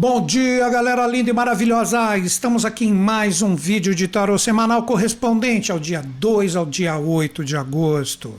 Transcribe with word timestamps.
Bom 0.00 0.24
dia, 0.24 0.66
galera 0.70 1.06
linda 1.06 1.28
e 1.28 1.32
maravilhosa! 1.34 2.16
Estamos 2.16 2.64
aqui 2.64 2.86
em 2.86 2.94
mais 2.94 3.42
um 3.42 3.54
vídeo 3.54 3.94
de 3.94 4.08
tarô 4.08 4.38
semanal 4.38 4.84
correspondente 4.84 5.70
ao 5.70 5.78
dia 5.78 6.02
2 6.02 6.56
ao 6.56 6.64
dia 6.64 6.96
8 6.96 7.44
de 7.44 7.54
agosto. 7.54 8.32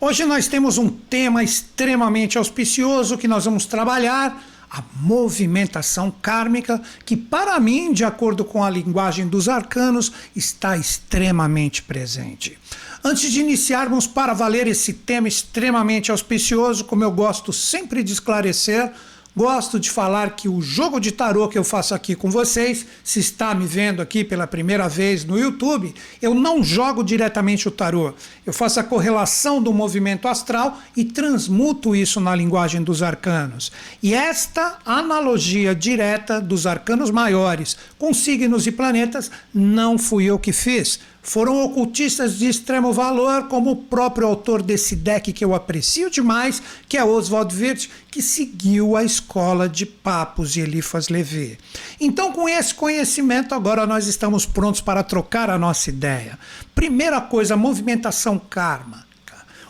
Hoje 0.00 0.24
nós 0.24 0.46
temos 0.46 0.78
um 0.78 0.88
tema 0.88 1.42
extremamente 1.42 2.38
auspicioso 2.38 3.18
que 3.18 3.26
nós 3.26 3.44
vamos 3.44 3.66
trabalhar, 3.66 4.40
a 4.70 4.84
movimentação 5.00 6.12
kármica, 6.12 6.80
que 7.04 7.16
para 7.16 7.58
mim, 7.58 7.92
de 7.92 8.04
acordo 8.04 8.44
com 8.44 8.62
a 8.62 8.70
linguagem 8.70 9.26
dos 9.26 9.48
arcanos, 9.48 10.12
está 10.36 10.76
extremamente 10.76 11.82
presente. 11.82 12.56
Antes 13.02 13.32
de 13.32 13.40
iniciarmos 13.40 14.06
para 14.06 14.32
valer 14.32 14.68
esse 14.68 14.92
tema 14.92 15.26
extremamente 15.26 16.12
auspicioso, 16.12 16.84
como 16.84 17.02
eu 17.02 17.10
gosto 17.10 17.52
sempre 17.52 18.04
de 18.04 18.12
esclarecer, 18.12 18.92
Gosto 19.40 19.80
de 19.80 19.90
falar 19.90 20.36
que 20.36 20.50
o 20.50 20.60
jogo 20.60 21.00
de 21.00 21.12
tarô 21.12 21.48
que 21.48 21.56
eu 21.56 21.64
faço 21.64 21.94
aqui 21.94 22.14
com 22.14 22.30
vocês, 22.30 22.84
se 23.02 23.20
está 23.20 23.54
me 23.54 23.64
vendo 23.64 24.02
aqui 24.02 24.22
pela 24.22 24.46
primeira 24.46 24.86
vez 24.86 25.24
no 25.24 25.38
YouTube, 25.38 25.94
eu 26.20 26.34
não 26.34 26.62
jogo 26.62 27.02
diretamente 27.02 27.66
o 27.66 27.70
tarô. 27.70 28.12
Eu 28.44 28.52
faço 28.52 28.78
a 28.78 28.84
correlação 28.84 29.62
do 29.62 29.72
movimento 29.72 30.28
astral 30.28 30.78
e 30.94 31.06
transmuto 31.06 31.96
isso 31.96 32.20
na 32.20 32.36
linguagem 32.36 32.82
dos 32.82 33.02
arcanos. 33.02 33.72
E 34.02 34.12
esta 34.12 34.76
analogia 34.84 35.74
direta 35.74 36.38
dos 36.38 36.66
arcanos 36.66 37.10
maiores 37.10 37.78
com 37.98 38.12
signos 38.12 38.66
e 38.66 38.70
planetas 38.70 39.30
não 39.54 39.96
fui 39.96 40.26
eu 40.26 40.38
que 40.38 40.52
fiz 40.52 41.00
foram 41.22 41.62
ocultistas 41.62 42.38
de 42.38 42.48
extremo 42.48 42.92
valor, 42.92 43.48
como 43.48 43.70
o 43.70 43.76
próprio 43.76 44.26
autor 44.26 44.62
desse 44.62 44.96
deck 44.96 45.32
que 45.32 45.44
eu 45.44 45.54
aprecio 45.54 46.10
demais, 46.10 46.62
que 46.88 46.96
é 46.96 47.04
Oswald 47.04 47.54
Wirth, 47.54 47.88
que 48.10 48.22
seguiu 48.22 48.96
a 48.96 49.04
escola 49.04 49.68
de 49.68 49.84
Papos 49.84 50.56
e 50.56 50.60
Elifas 50.60 51.08
Levi. 51.08 51.58
Então, 52.00 52.32
com 52.32 52.48
esse 52.48 52.74
conhecimento, 52.74 53.54
agora 53.54 53.86
nós 53.86 54.06
estamos 54.06 54.46
prontos 54.46 54.80
para 54.80 55.02
trocar 55.02 55.50
a 55.50 55.58
nossa 55.58 55.90
ideia. 55.90 56.38
Primeira 56.74 57.20
coisa, 57.20 57.56
movimentação 57.56 58.38
karma. 58.38 59.10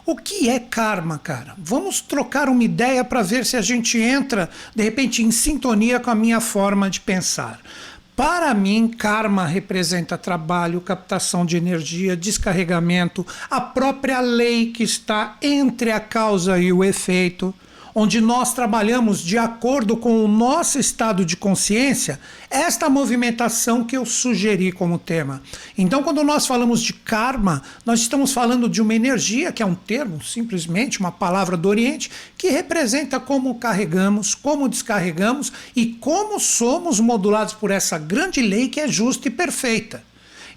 O 0.07 0.17
que 0.17 0.49
é 0.49 0.59
karma, 0.59 1.19
cara? 1.19 1.55
Vamos 1.57 2.01
trocar 2.01 2.49
uma 2.49 2.65
ideia 2.65 3.05
para 3.05 3.23
ver 3.23 3.47
se 3.47 3.57
a 3.57 3.61
gente 3.61 3.97
entra, 3.97 4.51
de 4.75 4.83
repente, 4.83 5.23
em 5.23 5.31
sintonia 5.31 6.01
com 6.01 6.11
a 6.11 6.17
minha 6.17 6.41
forma 6.41 6.91
de 6.91 7.01
pensar. 7.01 7.61
Para 8.21 8.53
mim, 8.53 8.87
karma 8.87 9.47
representa 9.47 10.19
trabalho, 10.19 10.83
captação 10.83 11.47
de 11.47 11.57
energia, 11.57 12.15
descarregamento, 12.15 13.27
a 13.51 13.63
própria 13.63 14.21
lei 14.21 14.73
que 14.73 14.83
está 14.83 15.39
entre 15.41 15.91
a 15.91 15.99
causa 15.99 16.59
e 16.59 16.71
o 16.71 16.85
efeito 16.85 17.55
onde 17.95 18.21
nós 18.21 18.55
trabalhamos 18.55 19.21
de 19.21 19.39
acordo 19.39 19.97
com 19.97 20.25
o 20.25 20.29
nosso 20.29 20.79
estado 20.79 21.25
de 21.25 21.37
consciência, 21.37 22.21
esta 22.51 22.89
movimentação 22.89 23.85
que 23.85 23.97
eu 23.97 24.05
sugeri 24.05 24.73
como 24.73 24.99
tema. 24.99 25.43
Então, 25.77 26.03
quando 26.03 26.25
nós 26.25 26.47
falamos 26.47 26.83
de 26.83 26.93
karma, 26.93 27.63
nós 27.85 28.01
estamos 28.01 28.33
falando 28.33 28.69
de 28.69 28.83
uma 28.83 28.95
energia, 28.95 29.53
que 29.53 29.63
é 29.63 29.67
um 29.67 29.75
termo, 29.75 30.23
simplesmente 30.23 31.01
uma 31.01 31.13
palavra 31.13 31.57
do 31.57 31.69
Oriente, 31.69 32.11
que 32.37 32.51
representa 32.51 33.21
como 33.21 33.55
carregamos, 33.57 34.35
como 34.35 34.69
descarregamos 34.69 35.53
e 35.75 35.87
como 35.87 36.41
somos 36.41 37.01
modulados 37.01 37.55
por 37.55 37.71
essa 37.71 37.99
grande 37.99 38.41
lei 38.43 38.69
que 38.69 38.81
é 38.81 38.89
justa 38.89 39.29
e 39.29 39.31
perfeita. 39.31 40.03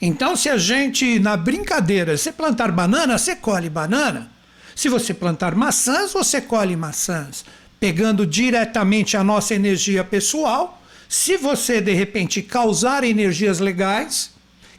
Então, 0.02 0.36
se 0.36 0.50
a 0.50 0.58
gente, 0.58 1.18
na 1.20 1.38
brincadeira, 1.38 2.18
você 2.18 2.32
plantar 2.32 2.72
banana, 2.74 3.18
você 3.18 3.38
colhe 3.38 3.70
banana. 3.70 4.33
Se 4.76 4.90
você 4.90 5.14
plantar 5.14 5.56
maçãs, 5.56 6.14
você 6.14 6.42
colhe 6.42 6.76
maçãs, 6.76 7.46
pegando 7.80 8.26
diretamente 8.26 9.16
a 9.16 9.24
nossa 9.24 9.54
energia 9.54 10.04
pessoal. 10.04 10.82
Se 11.08 11.38
você 11.38 11.80
de 11.80 11.94
repente 11.94 12.42
causar 12.42 13.04
energias 13.04 13.60
legais, 13.60 14.32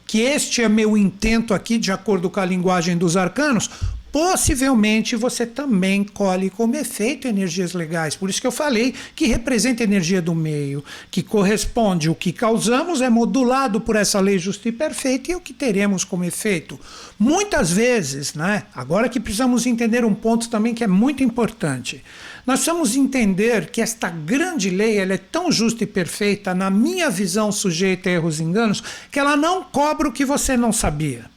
que 0.05 0.21
este 0.21 0.61
é 0.61 0.69
meu 0.69 0.97
intento 0.97 1.53
aqui, 1.53 1.77
de 1.77 1.91
acordo 1.91 2.29
com 2.29 2.39
a 2.39 2.45
linguagem 2.45 2.97
dos 2.97 3.17
arcanos, 3.17 3.69
possivelmente 4.15 5.13
você 5.13 5.45
também 5.45 6.01
colhe 6.01 6.49
como 6.49 6.73
efeito 6.77 7.27
energias 7.27 7.73
legais. 7.73 8.15
Por 8.15 8.29
isso 8.29 8.39
que 8.39 8.47
eu 8.47 8.51
falei 8.51 8.93
que 9.13 9.25
representa 9.25 9.83
energia 9.83 10.21
do 10.21 10.33
meio, 10.33 10.81
que 11.11 11.21
corresponde 11.21 12.09
o 12.09 12.15
que 12.15 12.31
causamos 12.31 13.01
é 13.01 13.09
modulado 13.09 13.81
por 13.81 13.97
essa 13.97 14.21
lei 14.21 14.39
justa 14.39 14.69
e 14.69 14.71
perfeita 14.71 15.33
e 15.33 15.35
o 15.35 15.41
que 15.41 15.51
teremos 15.51 16.05
como 16.05 16.23
efeito. 16.23 16.79
Muitas 17.19 17.73
vezes, 17.73 18.33
né? 18.35 18.63
Agora 18.73 19.09
que 19.09 19.19
precisamos 19.19 19.65
entender 19.65 20.05
um 20.05 20.15
ponto 20.15 20.49
também 20.49 20.73
que 20.73 20.85
é 20.85 20.87
muito 20.87 21.21
importante. 21.21 22.01
Nós 22.47 22.61
precisamos 22.61 22.95
entender 22.95 23.69
que 23.69 23.81
esta 23.81 24.09
grande 24.09 24.69
lei 24.69 24.97
ela 24.97 25.15
é 25.15 25.17
tão 25.17 25.51
justa 25.51 25.83
e 25.83 25.87
perfeita, 25.87 26.55
na 26.55 26.69
minha 26.69 27.09
visão, 27.09 27.51
sujeita 27.51 28.07
a 28.07 28.13
erros 28.13 28.39
e 28.39 28.43
enganos, 28.43 28.81
que 29.11 29.19
ela 29.19 29.35
não 29.35 29.61
cobra 29.61 30.07
o 30.07 30.13
que 30.13 30.23
você 30.23 30.55
não 30.55 30.71
sabia. 30.71 31.34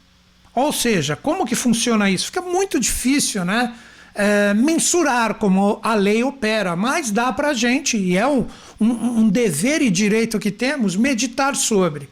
Ou 0.58 0.72
seja, 0.72 1.14
como 1.14 1.46
que 1.46 1.54
funciona 1.54 2.10
isso? 2.10 2.26
Fica 2.26 2.42
muito 2.42 2.80
difícil, 2.80 3.44
né? 3.44 3.72
É, 4.12 4.52
mensurar 4.52 5.34
como 5.34 5.78
a 5.80 5.94
lei 5.94 6.24
opera, 6.24 6.74
mas 6.74 7.12
dá 7.12 7.32
para 7.32 7.50
a 7.50 7.54
gente, 7.54 7.96
e 7.96 8.16
é 8.16 8.26
um, 8.26 8.44
um, 8.80 9.20
um, 9.20 9.28
dever 9.28 9.80
e 9.80 9.88
direito 9.88 10.40
que 10.40 10.50
temos, 10.50 10.96
meditar 10.96 11.54
sobre. 11.54 12.08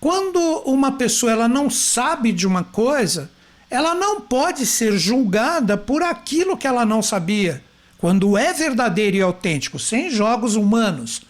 Quando 0.00 0.40
uma 0.64 0.92
pessoa 0.92 1.32
ela 1.32 1.46
não 1.46 1.68
sabe 1.68 2.32
de 2.32 2.46
uma 2.46 2.64
coisa, 2.64 3.30
ela 3.68 3.94
não 3.94 4.22
pode 4.22 4.64
ser 4.64 4.96
julgada 4.96 5.76
por 5.76 6.02
aquilo 6.02 6.56
que 6.56 6.66
ela 6.66 6.86
não 6.86 7.02
sabia. 7.02 7.62
Quando 7.98 8.38
é 8.38 8.54
verdadeiro 8.54 9.18
e 9.18 9.20
autêntico, 9.20 9.78
sem 9.78 10.10
jogos 10.10 10.56
humanos, 10.56 11.20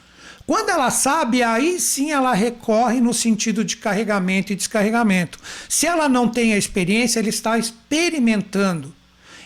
quando 0.51 0.69
ela 0.69 0.91
sabe, 0.91 1.45
aí 1.45 1.79
sim 1.79 2.11
ela 2.11 2.35
recorre 2.35 3.01
no 3.01 3.15
sentido 3.15 3.65
de 3.65 3.77
carregamento 3.77 4.53
e 4.53 4.57
descarregamento. 4.57 5.39
Se 5.69 5.87
ela 5.87 6.09
não 6.09 6.27
tem 6.27 6.55
a 6.55 6.59
experiência, 6.59 7.21
ela 7.21 7.29
está 7.29 7.57
experimentando. 7.57 8.93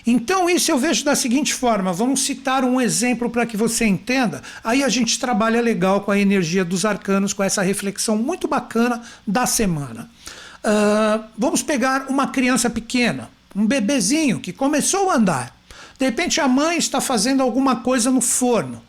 Então, 0.07 0.49
isso 0.49 0.71
eu 0.71 0.79
vejo 0.79 1.05
da 1.05 1.15
seguinte 1.15 1.53
forma: 1.53 1.93
vamos 1.93 2.25
citar 2.25 2.65
um 2.65 2.81
exemplo 2.81 3.29
para 3.29 3.45
que 3.45 3.55
você 3.55 3.85
entenda. 3.85 4.43
Aí 4.65 4.83
a 4.83 4.89
gente 4.89 5.19
trabalha 5.19 5.61
legal 5.61 6.01
com 6.01 6.11
a 6.11 6.19
energia 6.19 6.65
dos 6.65 6.87
arcanos, 6.87 7.35
com 7.35 7.43
essa 7.43 7.61
reflexão 7.61 8.17
muito 8.17 8.49
bacana 8.49 9.03
da 9.27 9.45
semana. 9.45 10.09
Uh, 10.65 11.23
vamos 11.37 11.63
pegar 11.63 12.07
uma 12.09 12.29
criança 12.29 12.71
pequena, 12.71 13.29
um 13.55 13.67
bebezinho 13.67 14.41
que 14.41 14.55
começou 14.55 15.11
a 15.11 15.17
andar. 15.17 15.55
De 15.99 16.07
repente, 16.07 16.41
a 16.41 16.49
mãe 16.49 16.79
está 16.79 16.99
fazendo 16.99 17.43
alguma 17.43 17.77
coisa 17.77 18.11
no 18.11 18.23
forno. 18.23 18.83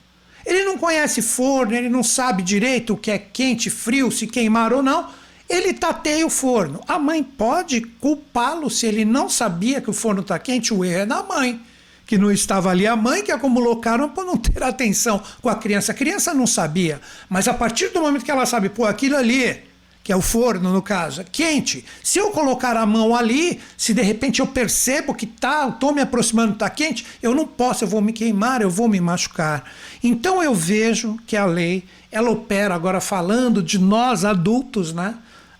Ele 0.46 0.64
não 0.64 0.78
conhece 0.78 1.22
forno, 1.22 1.74
ele 1.74 1.90
não 1.90 2.04
sabe 2.04 2.44
direito 2.44 2.94
o 2.94 2.98
que 2.98 3.10
é 3.10 3.18
quente, 3.18 3.70
frio, 3.70 4.12
se 4.12 4.28
queimar 4.28 4.72
ou 4.72 4.84
não. 4.84 5.10
Ele 5.50 5.74
tateia 5.74 6.26
o 6.26 6.30
forno. 6.30 6.82
A 6.88 7.00
mãe 7.00 7.24
pode 7.24 7.82
culpá-lo 7.82 8.70
se 8.70 8.86
ele 8.86 9.06
não 9.06 9.30
sabia 9.30 9.82
que 9.82 9.90
o 9.90 9.94
forno 9.94 10.22
está 10.22 10.38
quente. 10.38 10.74
O 10.74 10.84
erro 10.84 11.02
é 11.02 11.06
da 11.06 11.24
mãe, 11.24 11.62
que 12.06 12.18
não 12.18 12.32
estava 12.32 12.70
ali. 12.70 12.86
A 12.86 12.96
mãe 12.96 13.24
que 13.24 13.32
acumulou 13.32 13.78
karma 13.78 14.08
por 14.08 14.26
não 14.26 14.38
ter 14.38 14.62
atenção 14.64 15.22
com 15.42 15.50
a 15.50 15.56
criança. 15.56 15.92
A 15.92 15.96
criança 15.96 16.34
não 16.34 16.48
sabia. 16.48 17.02
Mas 17.30 17.48
a 17.48 17.54
partir 17.54 17.90
do 17.90 18.02
momento 18.02 18.26
que 18.26 18.32
ela 18.32 18.46
sabe, 18.46 18.70
pô, 18.70 18.86
aquilo 18.86 19.16
ali 19.16 19.64
que 20.06 20.12
é 20.12 20.16
o 20.16 20.22
forno 20.22 20.72
no 20.72 20.84
caso, 20.84 21.22
é 21.22 21.24
quente. 21.24 21.84
Se 22.04 22.20
eu 22.20 22.30
colocar 22.30 22.78
a 22.78 22.86
mão 22.86 23.16
ali, 23.16 23.60
se 23.76 23.92
de 23.92 24.04
repente 24.04 24.40
eu 24.40 24.46
percebo 24.46 25.16
que 25.16 25.26
tá, 25.26 25.68
estou 25.68 25.92
me 25.92 26.00
aproximando, 26.00 26.54
está 26.54 26.70
quente, 26.70 27.08
eu 27.24 27.34
não 27.34 27.48
posso, 27.48 27.84
eu 27.84 27.88
vou 27.88 28.02
me 28.02 28.14
queimar, 28.14 28.62
eu 28.62 28.70
vou 28.70 28.88
me 28.88 29.02
machucar. 29.02 29.64
Então 30.04 30.44
eu 30.44 30.54
vejo 30.54 31.18
que 31.26 31.36
a 31.36 31.48
lei, 31.48 31.86
ela 32.12 32.30
opera 32.30 32.76
agora 32.76 33.02
falando 33.02 33.64
de 33.64 33.80
nós 33.80 34.24
adultos, 34.24 34.94
né? 34.94 35.16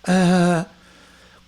Uh, 0.06 0.64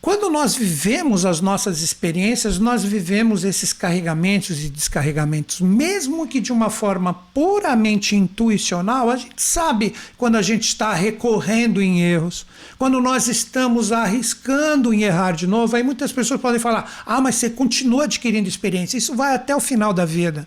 quando 0.01 0.31
nós 0.31 0.55
vivemos 0.55 1.27
as 1.27 1.41
nossas 1.41 1.83
experiências, 1.83 2.59
nós 2.59 2.85
vivemos 2.85 3.43
esses 3.43 3.73
carregamentos 3.73 4.65
e 4.65 4.71
descarregamentos, 4.71 5.61
mesmo 5.61 6.27
que 6.29 6.41
de 6.41 6.53
uma 6.53 6.71
forma 6.71 7.13
puramente 7.13 8.15
intuicional, 8.15 9.11
a 9.11 9.17
gente 9.17 9.43
sabe 9.43 9.95
quando 10.17 10.37
a 10.37 10.43
gente 10.43 10.69
está 10.69 10.95
recorrendo 10.95 11.83
em 11.83 12.01
erros, 12.01 12.47
quando 12.79 13.01
nós 13.01 13.27
estamos 13.27 13.91
arriscando 13.91 14.95
em 14.95 15.03
errar 15.03 15.33
de 15.33 15.49
novo. 15.49 15.75
Aí 15.75 15.83
muitas 15.83 16.13
pessoas 16.13 16.41
podem 16.41 16.61
falar: 16.61 17.03
ah, 17.05 17.21
mas 17.21 17.35
você 17.35 17.51
continua 17.51 18.05
adquirindo 18.05 18.49
experiência, 18.49 18.97
isso 18.97 19.17
vai 19.17 19.35
até 19.35 19.55
o 19.55 19.61
final 19.61 19.93
da 19.93 20.05
vida. 20.05 20.47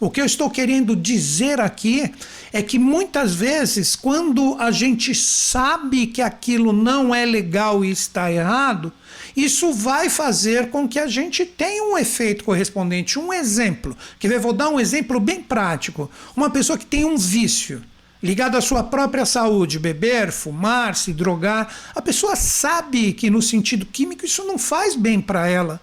O 0.00 0.08
que 0.08 0.20
eu 0.20 0.24
estou 0.24 0.48
querendo 0.48 0.94
dizer 0.94 1.60
aqui 1.60 2.08
é 2.52 2.62
que 2.62 2.78
muitas 2.78 3.34
vezes, 3.34 3.96
quando 3.96 4.56
a 4.60 4.70
gente 4.70 5.12
sabe 5.12 6.06
que 6.06 6.22
aquilo 6.22 6.72
não 6.72 7.12
é 7.12 7.26
legal 7.26 7.84
e 7.84 7.90
está 7.90 8.30
errado, 8.30 8.92
isso 9.36 9.72
vai 9.72 10.08
fazer 10.08 10.70
com 10.70 10.86
que 10.86 11.00
a 11.00 11.08
gente 11.08 11.44
tenha 11.44 11.82
um 11.82 11.98
efeito 11.98 12.44
correspondente. 12.44 13.18
Um 13.18 13.32
exemplo, 13.32 13.96
que 14.20 14.28
vou 14.38 14.52
dar 14.52 14.68
um 14.68 14.78
exemplo 14.78 15.18
bem 15.18 15.42
prático. 15.42 16.08
Uma 16.36 16.48
pessoa 16.48 16.78
que 16.78 16.86
tem 16.86 17.04
um 17.04 17.16
vício 17.16 17.82
ligado 18.22 18.56
à 18.56 18.60
sua 18.60 18.84
própria 18.84 19.26
saúde, 19.26 19.80
beber, 19.80 20.30
fumar, 20.30 20.94
se 20.94 21.12
drogar, 21.12 21.74
a 21.94 22.00
pessoa 22.00 22.36
sabe 22.36 23.12
que 23.12 23.30
no 23.30 23.42
sentido 23.42 23.84
químico 23.84 24.24
isso 24.24 24.44
não 24.44 24.58
faz 24.58 24.94
bem 24.94 25.20
para 25.20 25.48
ela. 25.48 25.80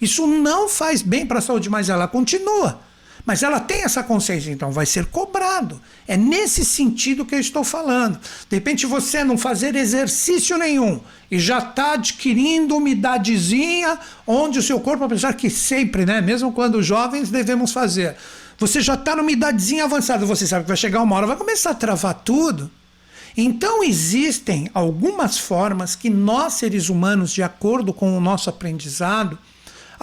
Isso 0.00 0.26
não 0.26 0.68
faz 0.68 1.00
bem 1.00 1.24
para 1.24 1.38
a 1.38 1.42
saúde, 1.42 1.70
mas 1.70 1.88
ela 1.88 2.08
continua 2.08 2.80
Mas 3.24 3.42
ela 3.42 3.60
tem 3.60 3.84
essa 3.84 4.02
consciência, 4.02 4.50
então 4.50 4.72
vai 4.72 4.84
ser 4.84 5.06
cobrado. 5.06 5.80
É 6.08 6.16
nesse 6.16 6.64
sentido 6.64 7.24
que 7.24 7.34
eu 7.34 7.40
estou 7.40 7.62
falando. 7.62 8.18
De 8.48 8.56
repente 8.56 8.84
você 8.84 9.22
não 9.22 9.38
fazer 9.38 9.76
exercício 9.76 10.58
nenhum 10.58 11.00
e 11.30 11.38
já 11.38 11.58
está 11.58 11.92
adquirindo 11.92 12.76
umidadezinha 12.76 13.98
onde 14.26 14.58
o 14.58 14.62
seu 14.62 14.80
corpo, 14.80 15.04
apesar 15.04 15.34
que 15.34 15.48
sempre, 15.48 16.04
né, 16.04 16.20
mesmo 16.20 16.52
quando 16.52 16.82
jovens, 16.82 17.30
devemos 17.30 17.72
fazer. 17.72 18.16
Você 18.58 18.80
já 18.80 18.94
está 18.94 19.14
numa 19.14 19.30
idadezinha 19.30 19.84
avançada, 19.84 20.26
você 20.26 20.46
sabe 20.46 20.64
que 20.64 20.68
vai 20.68 20.76
chegar 20.76 21.00
uma 21.02 21.16
hora, 21.16 21.26
vai 21.26 21.36
começar 21.36 21.70
a 21.70 21.74
travar 21.74 22.14
tudo. 22.14 22.70
Então 23.36 23.82
existem 23.82 24.68
algumas 24.74 25.38
formas 25.38 25.94
que 25.94 26.10
nós, 26.10 26.54
seres 26.54 26.88
humanos, 26.88 27.32
de 27.32 27.42
acordo 27.42 27.92
com 27.94 28.16
o 28.16 28.20
nosso 28.20 28.50
aprendizado, 28.50 29.38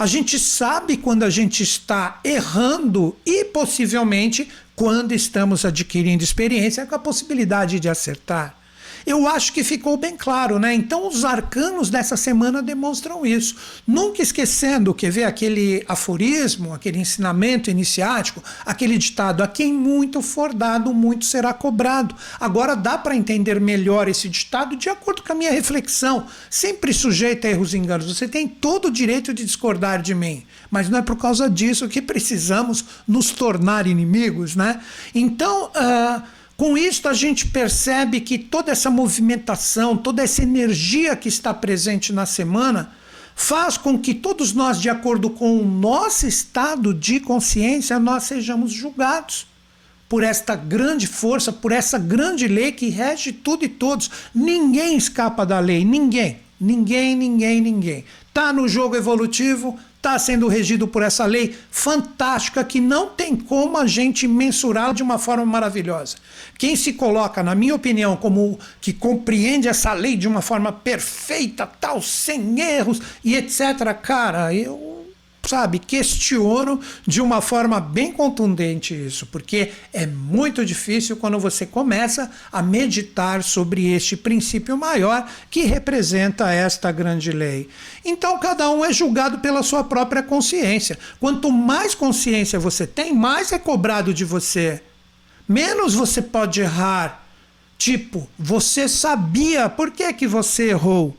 a 0.00 0.06
gente 0.06 0.38
sabe 0.38 0.96
quando 0.96 1.24
a 1.24 1.28
gente 1.28 1.62
está 1.62 2.20
errando 2.24 3.14
e 3.26 3.44
possivelmente 3.44 4.48
quando 4.74 5.12
estamos 5.12 5.66
adquirindo 5.66 6.24
experiência 6.24 6.86
com 6.86 6.94
a 6.94 6.98
possibilidade 6.98 7.78
de 7.78 7.86
acertar. 7.86 8.58
Eu 9.06 9.26
acho 9.26 9.52
que 9.52 9.64
ficou 9.64 9.96
bem 9.96 10.16
claro, 10.16 10.58
né? 10.58 10.74
Então 10.74 11.08
os 11.08 11.24
arcanos 11.24 11.90
dessa 11.90 12.16
semana 12.16 12.62
demonstram 12.62 13.24
isso. 13.24 13.56
Nunca 13.86 14.22
esquecendo 14.22 14.94
que 14.94 15.10
vê 15.10 15.24
aquele 15.24 15.84
aforismo, 15.88 16.74
aquele 16.74 16.98
ensinamento 16.98 17.70
iniciático, 17.70 18.42
aquele 18.64 18.98
ditado: 18.98 19.42
a 19.42 19.48
quem 19.48 19.72
muito 19.72 20.20
for 20.22 20.52
dado, 20.52 20.92
muito 20.92 21.24
será 21.24 21.52
cobrado. 21.52 22.14
Agora 22.38 22.74
dá 22.74 22.98
para 22.98 23.16
entender 23.16 23.60
melhor 23.60 24.08
esse 24.08 24.28
ditado 24.28 24.76
de 24.76 24.88
acordo 24.88 25.22
com 25.22 25.32
a 25.32 25.36
minha 25.36 25.52
reflexão, 25.52 26.26
sempre 26.48 26.92
sujeito 26.92 27.46
a 27.46 27.50
erros 27.50 27.74
e 27.74 27.78
enganos. 27.78 28.14
Você 28.14 28.28
tem 28.28 28.46
todo 28.46 28.88
o 28.88 28.90
direito 28.90 29.32
de 29.32 29.44
discordar 29.44 30.02
de 30.02 30.14
mim, 30.14 30.44
mas 30.70 30.88
não 30.88 30.98
é 30.98 31.02
por 31.02 31.16
causa 31.16 31.48
disso 31.48 31.88
que 31.88 32.02
precisamos 32.02 32.84
nos 33.06 33.30
tornar 33.30 33.86
inimigos, 33.86 34.54
né? 34.56 34.80
Então, 35.14 35.66
uh, 35.66 36.22
com 36.60 36.76
isso, 36.76 37.08
a 37.08 37.14
gente 37.14 37.46
percebe 37.46 38.20
que 38.20 38.36
toda 38.36 38.70
essa 38.70 38.90
movimentação, 38.90 39.96
toda 39.96 40.22
essa 40.22 40.42
energia 40.42 41.16
que 41.16 41.26
está 41.26 41.54
presente 41.54 42.12
na 42.12 42.26
semana, 42.26 42.92
faz 43.34 43.78
com 43.78 43.98
que 43.98 44.12
todos 44.12 44.52
nós, 44.52 44.78
de 44.78 44.90
acordo 44.90 45.30
com 45.30 45.58
o 45.58 45.64
nosso 45.64 46.26
estado 46.26 46.92
de 46.92 47.18
consciência, 47.18 47.98
nós 47.98 48.24
sejamos 48.24 48.72
julgados 48.72 49.46
por 50.06 50.22
esta 50.22 50.54
grande 50.54 51.06
força, 51.06 51.50
por 51.50 51.72
essa 51.72 51.98
grande 51.98 52.46
lei 52.46 52.72
que 52.72 52.90
rege 52.90 53.32
tudo 53.32 53.64
e 53.64 53.68
todos. 53.68 54.10
Ninguém 54.34 54.98
escapa 54.98 55.46
da 55.46 55.58
lei, 55.60 55.82
ninguém. 55.82 56.40
Ninguém, 56.60 57.16
ninguém, 57.16 57.62
ninguém. 57.62 58.04
Tá 58.34 58.52
no 58.52 58.68
jogo 58.68 58.96
evolutivo, 58.96 59.78
está 60.00 60.18
sendo 60.18 60.48
regido 60.48 60.88
por 60.88 61.02
essa 61.02 61.26
lei 61.26 61.54
fantástica 61.70 62.64
que 62.64 62.80
não 62.80 63.08
tem 63.10 63.36
como 63.36 63.76
a 63.76 63.86
gente 63.86 64.26
mensurá-la 64.26 64.94
de 64.94 65.02
uma 65.02 65.18
forma 65.18 65.44
maravilhosa. 65.44 66.16
Quem 66.56 66.74
se 66.74 66.94
coloca, 66.94 67.42
na 67.42 67.54
minha 67.54 67.74
opinião, 67.74 68.16
como 68.16 68.58
que 68.80 68.94
compreende 68.94 69.68
essa 69.68 69.92
lei 69.92 70.16
de 70.16 70.26
uma 70.26 70.40
forma 70.40 70.72
perfeita, 70.72 71.66
tal, 71.66 72.00
sem 72.00 72.58
erros 72.58 73.00
e 73.22 73.36
etc., 73.36 73.94
cara, 74.02 74.54
eu 74.54 74.99
sabe, 75.50 75.80
questiono 75.80 76.80
de 77.04 77.20
uma 77.20 77.40
forma 77.40 77.80
bem 77.80 78.12
contundente 78.12 78.94
isso, 78.94 79.26
porque 79.26 79.72
é 79.92 80.06
muito 80.06 80.64
difícil 80.64 81.16
quando 81.16 81.40
você 81.40 81.66
começa 81.66 82.30
a 82.52 82.62
meditar 82.62 83.42
sobre 83.42 83.92
este 83.92 84.16
princípio 84.16 84.76
maior 84.76 85.28
que 85.50 85.64
representa 85.64 86.52
esta 86.52 86.92
grande 86.92 87.32
lei. 87.32 87.68
Então, 88.04 88.38
cada 88.38 88.70
um 88.70 88.84
é 88.84 88.92
julgado 88.92 89.38
pela 89.40 89.62
sua 89.64 89.82
própria 89.82 90.22
consciência. 90.22 90.96
Quanto 91.18 91.50
mais 91.50 91.96
consciência 91.96 92.58
você 92.58 92.86
tem, 92.86 93.12
mais 93.12 93.50
é 93.50 93.58
cobrado 93.58 94.14
de 94.14 94.24
você. 94.24 94.80
Menos 95.48 95.94
você 95.94 96.22
pode 96.22 96.60
errar. 96.60 97.26
Tipo, 97.76 98.28
você 98.38 98.88
sabia 98.88 99.68
por 99.68 99.90
que, 99.90 100.12
que 100.12 100.28
você 100.28 100.70
errou. 100.70 101.16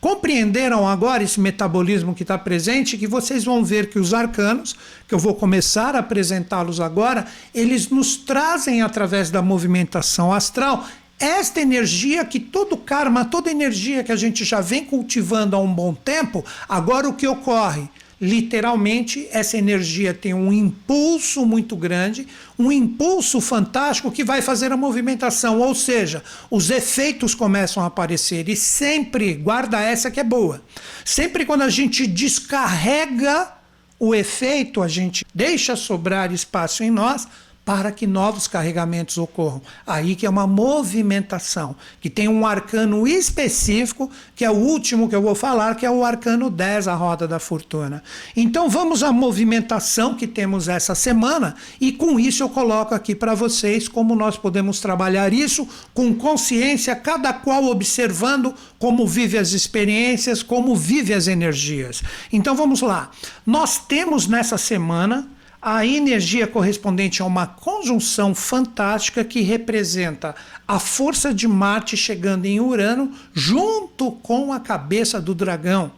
Compreenderam 0.00 0.88
agora 0.88 1.24
esse 1.24 1.40
metabolismo 1.40 2.14
que 2.14 2.22
está 2.22 2.38
presente? 2.38 2.96
Que 2.96 3.06
vocês 3.06 3.44
vão 3.44 3.64
ver 3.64 3.90
que 3.90 3.98
os 3.98 4.14
arcanos, 4.14 4.76
que 5.08 5.14
eu 5.14 5.18
vou 5.18 5.34
começar 5.34 5.96
a 5.96 5.98
apresentá-los 5.98 6.80
agora, 6.80 7.26
eles 7.52 7.88
nos 7.88 8.16
trazem 8.16 8.80
através 8.80 9.28
da 9.28 9.42
movimentação 9.42 10.32
astral 10.32 10.86
esta 11.18 11.60
energia 11.60 12.24
que 12.24 12.38
todo 12.38 12.76
karma, 12.76 13.24
toda 13.24 13.50
energia 13.50 14.04
que 14.04 14.12
a 14.12 14.16
gente 14.16 14.44
já 14.44 14.60
vem 14.60 14.84
cultivando 14.84 15.56
há 15.56 15.58
um 15.58 15.74
bom 15.74 15.92
tempo, 15.92 16.44
agora 16.68 17.08
o 17.08 17.14
que 17.14 17.26
ocorre? 17.26 17.88
Literalmente 18.20 19.28
essa 19.30 19.56
energia 19.56 20.12
tem 20.12 20.34
um 20.34 20.52
impulso 20.52 21.46
muito 21.46 21.76
grande, 21.76 22.26
um 22.58 22.72
impulso 22.72 23.40
fantástico 23.40 24.10
que 24.10 24.24
vai 24.24 24.42
fazer 24.42 24.72
a 24.72 24.76
movimentação, 24.76 25.60
ou 25.60 25.74
seja, 25.74 26.22
os 26.50 26.70
efeitos 26.70 27.34
começam 27.34 27.82
a 27.82 27.86
aparecer 27.86 28.48
e 28.48 28.56
sempre, 28.56 29.34
guarda 29.34 29.80
essa 29.80 30.10
que 30.10 30.18
é 30.18 30.24
boa, 30.24 30.62
sempre 31.04 31.44
quando 31.44 31.62
a 31.62 31.70
gente 31.70 32.06
descarrega 32.06 33.52
o 34.00 34.14
efeito, 34.14 34.82
a 34.82 34.88
gente 34.88 35.24
deixa 35.34 35.74
sobrar 35.74 36.32
espaço 36.32 36.82
em 36.82 36.90
nós, 36.90 37.26
para 37.68 37.92
que 37.92 38.06
novos 38.06 38.48
carregamentos 38.48 39.18
ocorram. 39.18 39.60
Aí 39.86 40.16
que 40.16 40.24
é 40.24 40.30
uma 40.30 40.46
movimentação, 40.46 41.76
que 42.00 42.08
tem 42.08 42.26
um 42.26 42.46
arcano 42.46 43.06
específico, 43.06 44.10
que 44.34 44.42
é 44.42 44.50
o 44.50 44.54
último 44.54 45.06
que 45.06 45.14
eu 45.14 45.20
vou 45.20 45.34
falar, 45.34 45.74
que 45.74 45.84
é 45.84 45.90
o 45.90 46.02
arcano 46.02 46.48
10, 46.48 46.88
a 46.88 46.94
roda 46.94 47.28
da 47.28 47.38
fortuna. 47.38 48.02
Então 48.34 48.70
vamos 48.70 49.02
à 49.02 49.12
movimentação 49.12 50.14
que 50.14 50.26
temos 50.26 50.66
essa 50.66 50.94
semana 50.94 51.56
e 51.78 51.92
com 51.92 52.18
isso 52.18 52.42
eu 52.42 52.48
coloco 52.48 52.94
aqui 52.94 53.14
para 53.14 53.34
vocês 53.34 53.86
como 53.86 54.16
nós 54.16 54.38
podemos 54.38 54.80
trabalhar 54.80 55.34
isso 55.34 55.68
com 55.92 56.14
consciência, 56.14 56.96
cada 56.96 57.34
qual 57.34 57.66
observando 57.66 58.54
como 58.78 59.06
vive 59.06 59.36
as 59.36 59.52
experiências, 59.52 60.42
como 60.42 60.74
vive 60.74 61.12
as 61.12 61.28
energias. 61.28 62.02
Então 62.32 62.56
vamos 62.56 62.80
lá. 62.80 63.10
Nós 63.44 63.76
temos 63.76 64.26
nessa 64.26 64.56
semana 64.56 65.28
a 65.60 65.84
energia 65.84 66.46
correspondente 66.46 67.20
a 67.20 67.24
uma 67.24 67.46
conjunção 67.46 68.34
fantástica 68.34 69.24
que 69.24 69.40
representa 69.40 70.34
a 70.66 70.78
força 70.78 71.34
de 71.34 71.48
Marte 71.48 71.96
chegando 71.96 72.46
em 72.46 72.60
Urano 72.60 73.12
junto 73.32 74.12
com 74.12 74.52
a 74.52 74.60
cabeça 74.60 75.20
do 75.20 75.34
dragão 75.34 75.97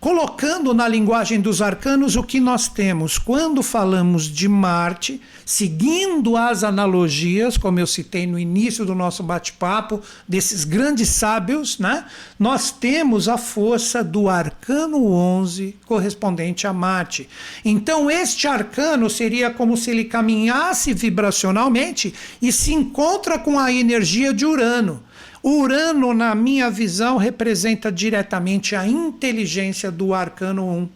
colocando 0.00 0.72
na 0.72 0.88
linguagem 0.88 1.38
dos 1.38 1.60
arcanos 1.60 2.16
o 2.16 2.22
que 2.22 2.40
nós 2.40 2.68
temos 2.68 3.18
quando 3.18 3.62
falamos 3.62 4.24
de 4.24 4.48
Marte, 4.48 5.20
seguindo 5.44 6.38
as 6.38 6.64
analogias, 6.64 7.58
como 7.58 7.78
eu 7.78 7.86
citei 7.86 8.26
no 8.26 8.38
início 8.38 8.86
do 8.86 8.94
nosso 8.94 9.22
bate-papo, 9.22 10.00
desses 10.26 10.64
grandes 10.64 11.10
sábios, 11.10 11.78
né? 11.78 12.06
Nós 12.38 12.70
temos 12.70 13.28
a 13.28 13.36
força 13.36 14.02
do 14.02 14.30
arcano 14.30 15.12
11 15.12 15.76
correspondente 15.84 16.66
a 16.66 16.72
Marte. 16.72 17.28
Então, 17.62 18.10
este 18.10 18.46
arcano 18.46 19.10
seria 19.10 19.50
como 19.50 19.76
se 19.76 19.90
ele 19.90 20.04
caminhasse 20.04 20.94
vibracionalmente 20.94 22.14
e 22.40 22.50
se 22.50 22.72
encontra 22.72 23.38
com 23.38 23.58
a 23.58 23.70
energia 23.70 24.32
de 24.32 24.46
Urano. 24.46 25.02
Urano, 25.42 26.12
na 26.12 26.34
minha 26.34 26.70
visão, 26.70 27.16
representa 27.16 27.90
diretamente 27.90 28.76
a 28.76 28.86
inteligência 28.86 29.90
do 29.90 30.12
arcano 30.12 30.66
1. 30.66 30.88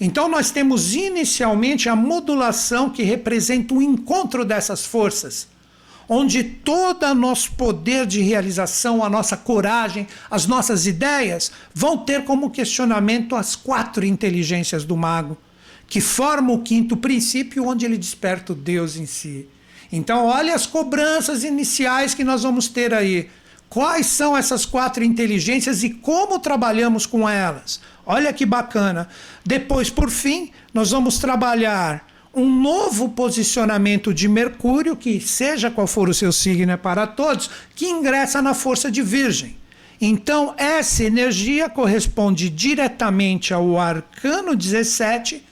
Então, 0.00 0.28
nós 0.28 0.50
temos 0.50 0.94
inicialmente 0.94 1.88
a 1.88 1.96
modulação 1.96 2.90
que 2.90 3.02
representa 3.02 3.74
o 3.74 3.82
encontro 3.82 4.44
dessas 4.44 4.84
forças, 4.84 5.48
onde 6.08 6.42
todo 6.42 7.14
nosso 7.14 7.52
poder 7.52 8.06
de 8.06 8.20
realização, 8.20 9.04
a 9.04 9.10
nossa 9.10 9.36
coragem, 9.36 10.06
as 10.30 10.46
nossas 10.46 10.86
ideias 10.86 11.52
vão 11.74 11.98
ter 11.98 12.24
como 12.24 12.50
questionamento 12.50 13.36
as 13.36 13.54
quatro 13.54 14.04
inteligências 14.04 14.84
do 14.84 14.96
mago, 14.96 15.36
que 15.86 16.00
formam 16.00 16.56
o 16.56 16.62
quinto 16.62 16.96
princípio, 16.96 17.66
onde 17.66 17.84
ele 17.84 17.98
desperta 17.98 18.52
o 18.52 18.56
Deus 18.56 18.96
em 18.96 19.06
si. 19.06 19.48
Então, 19.90 20.26
olha 20.26 20.54
as 20.54 20.66
cobranças 20.66 21.44
iniciais 21.44 22.14
que 22.14 22.24
nós 22.24 22.42
vamos 22.42 22.68
ter 22.68 22.92
aí 22.92 23.28
Quais 23.68 24.06
são 24.06 24.36
essas 24.36 24.64
quatro 24.64 25.04
inteligências 25.04 25.82
e 25.82 25.90
como 25.90 26.38
trabalhamos 26.38 27.04
com 27.04 27.28
elas? 27.28 27.80
Olha 28.06 28.32
que 28.32 28.46
bacana. 28.46 29.08
Depois, 29.44 29.90
por 29.90 30.10
fim, 30.10 30.50
nós 30.72 30.90
vamos 30.90 31.18
trabalhar 31.18 32.06
um 32.34 32.50
novo 32.50 33.10
posicionamento 33.10 34.14
de 34.14 34.26
Mercúrio, 34.26 34.96
que 34.96 35.20
seja 35.20 35.70
qual 35.70 35.86
for 35.86 36.08
o 36.08 36.14
seu 36.14 36.32
signo 36.32 36.72
é 36.72 36.76
para 36.76 37.06
todos, 37.06 37.50
que 37.74 37.86
ingressa 37.86 38.40
na 38.40 38.54
força 38.54 38.90
de 38.90 39.02
Virgem. 39.02 39.56
Então, 40.00 40.54
essa 40.56 41.04
energia 41.04 41.68
corresponde 41.68 42.48
diretamente 42.48 43.52
ao 43.52 43.78
arcano 43.78 44.56
17, 44.56 45.44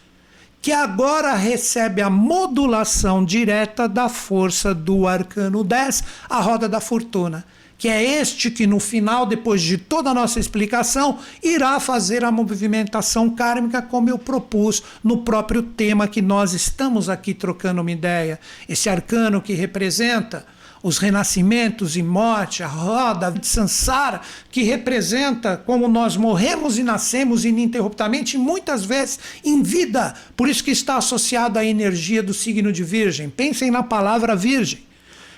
que 0.63 0.73
agora 0.73 1.35
recebe 1.35 2.01
a 2.01 2.09
modulação 2.09 3.25
direta 3.25 3.87
da 3.87 4.09
força 4.09 4.75
do 4.75 5.07
arcano 5.07 5.63
10, 5.63 6.05
a 6.31 6.41
roda 6.41 6.69
da 6.69 6.81
fortuna 6.81 7.45
que 7.79 7.89
é 7.89 8.21
este 8.21 8.51
que 8.51 8.67
no 8.67 8.81
final, 8.81 9.27
depois 9.27 9.61
de 9.61 9.77
toda 9.77 10.11
a 10.11 10.15
nossa 10.15 10.41
explicação, 10.41 11.19
irá 11.43 11.79
fazer 11.79 12.25
a 12.25 12.33
movimentação 12.33 13.31
kármica 13.31 13.83
como 13.83 14.09
eu 14.09 14.19
propus 14.19 14.83
no 15.05 15.19
próprio 15.19 15.63
tema 15.63 16.09
que 16.09 16.23
nós 16.23 16.53
estamos 16.53 17.09
aqui 17.09 17.35
trocando 17.35 17.81
uma 17.81 17.91
ideia. 17.91 18.41
Esse 18.69 18.89
arcano 18.89 19.43
que 19.43 19.53
representa 19.53 20.47
os 20.83 20.99
renascimentos 20.99 21.97
e 21.97 22.03
morte, 22.03 22.63
a 22.63 22.67
roda 22.69 23.31
de 23.31 23.47
Sansara, 23.47 24.21
que 24.53 24.63
representa 24.63 25.57
como 25.57 25.89
nós 25.89 26.17
morremos 26.17 26.79
e 26.79 26.83
nascemos 26.83 27.45
ininterruptamente, 27.45 28.39
muitas 28.39 28.85
vezes 28.85 29.19
em 29.45 29.63
vida. 29.63 30.15
Por 30.37 30.49
isso 30.49 30.63
que 30.63 30.71
está 30.71 30.97
associado 30.97 31.59
à 31.59 31.65
energia 31.65 32.23
do 32.23 32.33
signo 32.33 32.73
de 32.73 32.85
Virgem. 32.85 33.29
Pensem 33.29 33.71
na 33.71 33.83
palavra 33.83 34.37
Virgem. 34.37 34.87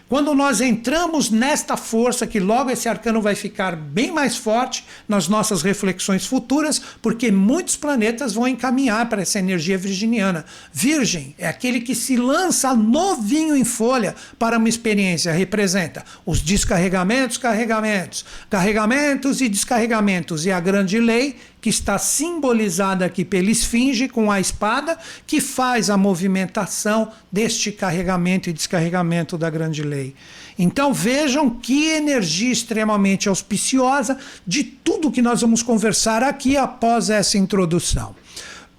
Quando 0.08 0.34
nós 0.34 0.62
entramos 0.62 1.28
nesta 1.28 1.76
força, 1.76 2.26
que 2.26 2.40
logo 2.40 2.70
esse 2.70 2.88
arcano 2.88 3.20
vai 3.20 3.34
ficar 3.34 3.76
bem 3.76 4.10
mais 4.10 4.38
forte 4.38 4.86
nas 5.06 5.28
nossas 5.28 5.60
reflexões 5.60 6.24
futuras, 6.24 6.80
porque 7.02 7.30
muitos 7.30 7.76
planetas 7.76 8.32
vão 8.32 8.48
encaminhar 8.48 9.06
para 9.10 9.20
essa 9.20 9.38
energia 9.38 9.76
virginiana. 9.76 10.46
Virgem 10.72 11.34
é 11.36 11.46
aquele 11.46 11.80
que 11.80 11.94
se 11.94 12.16
lança 12.16 12.74
novinho 12.74 13.54
em 13.54 13.64
folha 13.64 14.14
para 14.38 14.56
uma 14.56 14.68
experiência, 14.68 15.30
representa 15.30 16.02
os 16.24 16.40
descarregamentos, 16.40 17.36
carregamentos, 17.36 18.24
carregamentos 18.48 19.42
e 19.42 19.48
descarregamentos, 19.48 20.46
e 20.46 20.50
a 20.50 20.58
grande 20.58 20.98
lei 20.98 21.36
que 21.60 21.68
está 21.68 21.98
simbolizada 21.98 23.04
aqui 23.04 23.24
pela 23.24 23.50
esfinge 23.50 24.08
com 24.08 24.30
a 24.30 24.40
espada, 24.40 24.98
que 25.26 25.40
faz 25.40 25.90
a 25.90 25.96
movimentação 25.96 27.10
deste 27.30 27.72
carregamento 27.72 28.48
e 28.48 28.52
descarregamento 28.52 29.36
da 29.36 29.50
grande 29.50 29.82
lei. 29.82 30.14
Então 30.58 30.92
vejam 30.92 31.48
que 31.50 31.88
energia 31.88 32.52
extremamente 32.52 33.28
auspiciosa 33.28 34.18
de 34.46 34.64
tudo 34.64 35.10
que 35.10 35.22
nós 35.22 35.40
vamos 35.40 35.62
conversar 35.62 36.22
aqui 36.22 36.56
após 36.56 37.10
essa 37.10 37.38
introdução. 37.38 38.14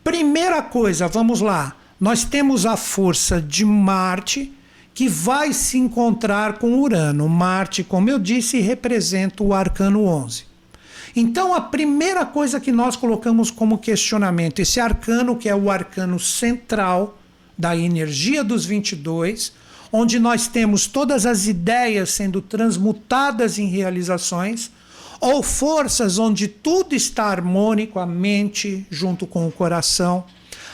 Primeira 0.03 0.61
coisa, 0.61 1.07
vamos 1.07 1.39
lá. 1.41 1.75
Nós 1.99 2.23
temos 2.23 2.65
a 2.65 2.77
força 2.77 3.41
de 3.41 3.65
Marte 3.65 4.53
que 4.93 5.07
vai 5.07 5.53
se 5.53 5.77
encontrar 5.77 6.57
com 6.57 6.79
Urano. 6.79 7.29
Marte, 7.29 7.83
como 7.83 8.09
eu 8.09 8.19
disse, 8.19 8.59
representa 8.59 9.43
o 9.43 9.53
arcano 9.53 10.03
11. 10.03 10.48
Então, 11.15 11.53
a 11.53 11.61
primeira 11.61 12.25
coisa 12.25 12.59
que 12.59 12.71
nós 12.71 12.95
colocamos 12.95 13.49
como 13.51 13.77
questionamento, 13.77 14.59
esse 14.59 14.79
arcano, 14.79 15.35
que 15.35 15.49
é 15.49 15.55
o 15.55 15.69
arcano 15.69 16.19
central 16.19 17.17
da 17.57 17.75
energia 17.75 18.43
dos 18.43 18.65
22, 18.65 19.51
onde 19.91 20.19
nós 20.19 20.47
temos 20.47 20.87
todas 20.87 21.25
as 21.25 21.47
ideias 21.47 22.11
sendo 22.11 22.41
transmutadas 22.41 23.57
em 23.57 23.67
realizações, 23.67 24.71
ou 25.19 25.43
forças 25.43 26.17
onde 26.17 26.47
tudo 26.47 26.95
está 26.95 27.25
harmônico, 27.25 27.99
a 27.99 28.05
mente 28.05 28.85
junto 28.89 29.27
com 29.27 29.47
o 29.47 29.51
coração 29.51 30.23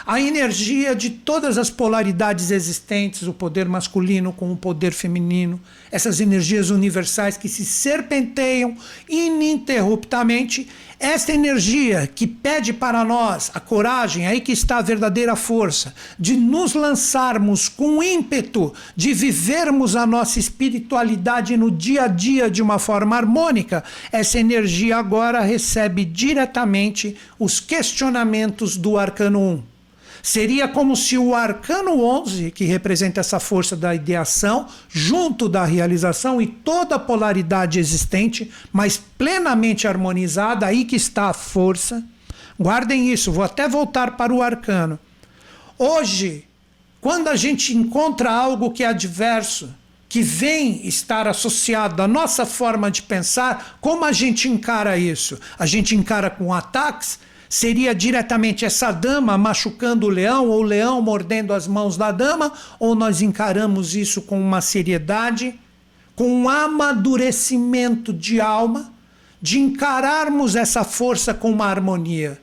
a 0.06 0.22
energia 0.22 0.96
de 0.96 1.10
todas 1.10 1.58
as 1.58 1.72
polaridades 1.72 2.52
existentes, 2.52 3.24
o 3.24 3.34
poder 3.34 3.68
masculino 3.68 4.32
com 4.32 4.52
o 4.52 4.58
poder 4.58 4.94
feminino, 4.94 5.60
essas 5.92 6.20
energias 6.20 6.70
universais 6.70 7.38
que 7.38 7.50
se 7.50 7.66
serpenteiam 7.66 8.78
ininterruptamente, 9.10 10.68
esta 11.00 11.34
energia 11.34 12.06
que 12.06 12.28
pede 12.28 12.72
para 12.72 13.04
nós 13.04 13.50
a 13.56 13.60
coragem, 13.60 14.28
aí 14.28 14.42
que 14.42 14.52
está 14.52 14.78
a 14.78 14.82
verdadeira 14.84 15.36
força, 15.36 15.94
de 16.20 16.36
nos 16.36 16.76
lançarmos 16.76 17.68
com 17.68 18.04
ímpeto, 18.04 18.72
de 18.96 19.12
vivermos 19.12 19.96
a 19.96 20.06
nossa 20.06 20.38
espiritualidade 20.38 21.58
no 21.58 21.72
dia 21.72 22.04
a 22.04 22.08
dia 22.08 22.50
de 22.50 22.62
uma 22.62 22.78
forma 22.78 23.18
harmônica, 23.18 23.84
essa 24.12 24.40
energia 24.40 24.98
agora 24.98 25.42
recebe 25.42 26.06
diretamente 26.06 27.18
os 27.40 27.60
questionamentos 27.60 28.78
do 28.78 29.00
arcano 29.00 29.40
1 29.40 29.75
Seria 30.26 30.68
como 30.68 30.96
se 30.96 31.20
o 31.20 31.36
arcano 31.36 32.04
11, 32.04 32.50
que 32.50 32.66
representa 32.66 33.20
essa 33.20 33.40
força 33.40 33.76
da 33.76 33.94
ideação, 33.94 34.66
junto 34.90 35.48
da 35.48 35.64
realização 35.66 36.42
e 36.42 36.48
toda 36.48 36.96
a 36.96 37.00
polaridade 37.00 37.78
existente, 37.78 38.50
mas 38.74 38.98
plenamente 38.98 39.88
harmonizada, 39.88 40.66
aí 40.66 40.84
que 40.84 40.96
está 40.96 41.30
a 41.30 41.34
força. 41.34 42.04
Guardem 42.60 43.14
isso, 43.14 43.32
vou 43.32 43.44
até 43.44 43.70
voltar 43.70 44.18
para 44.18 44.34
o 44.34 44.42
arcano. 44.42 44.98
Hoje, 45.78 46.46
quando 47.00 47.28
a 47.28 47.36
gente 47.36 47.78
encontra 47.78 48.32
algo 48.32 48.72
que 48.72 48.84
é 48.84 48.88
adverso, 48.88 49.72
que 50.10 50.24
vem 50.24 50.88
estar 50.88 51.28
associado 51.28 52.02
à 52.02 52.08
nossa 52.08 52.48
forma 52.48 52.90
de 52.90 53.04
pensar, 53.04 53.78
como 53.80 54.04
a 54.04 54.12
gente 54.12 54.50
encara 54.50 54.98
isso? 54.98 55.40
A 55.60 55.68
gente 55.68 55.96
encara 55.96 56.32
com 56.32 56.52
ataques? 56.52 57.20
Seria 57.58 57.96
diretamente 57.96 58.66
essa 58.66 58.92
dama 58.92 59.38
machucando 59.38 60.08
o 60.08 60.10
leão 60.10 60.50
ou 60.50 60.60
o 60.60 60.62
leão 60.62 61.02
mordendo 61.02 61.54
as 61.54 61.70
mãos 61.70 61.96
da 61.96 62.12
dama? 62.12 62.52
Ou 62.78 62.94
nós 62.94 63.22
encaramos 63.22 63.96
isso 63.96 64.24
com 64.24 64.38
uma 64.38 64.60
seriedade, 64.60 65.58
com 66.18 66.30
um 66.30 66.50
amadurecimento 66.50 68.12
de 68.12 68.42
alma, 68.42 68.94
de 69.42 69.58
encararmos 69.58 70.58
essa 70.58 70.84
força 70.84 71.34
com 71.34 71.50
uma 71.50 71.68
harmonia? 71.68 72.42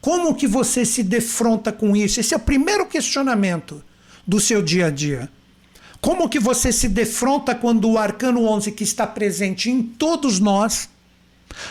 Como 0.00 0.32
que 0.36 0.46
você 0.46 0.84
se 0.84 1.02
defronta 1.02 1.72
com 1.72 1.96
isso? 1.96 2.20
Esse 2.20 2.32
é 2.32 2.36
o 2.36 2.40
primeiro 2.40 2.86
questionamento 2.86 3.82
do 4.24 4.38
seu 4.38 4.62
dia 4.62 4.86
a 4.86 4.90
dia. 4.90 5.28
Como 6.00 6.28
que 6.28 6.38
você 6.38 6.70
se 6.70 6.86
defronta 6.86 7.52
quando 7.52 7.90
o 7.90 7.98
arcano 7.98 8.44
11 8.44 8.70
que 8.70 8.84
está 8.84 9.08
presente 9.08 9.72
em 9.72 9.82
todos 9.82 10.38
nós 10.38 10.88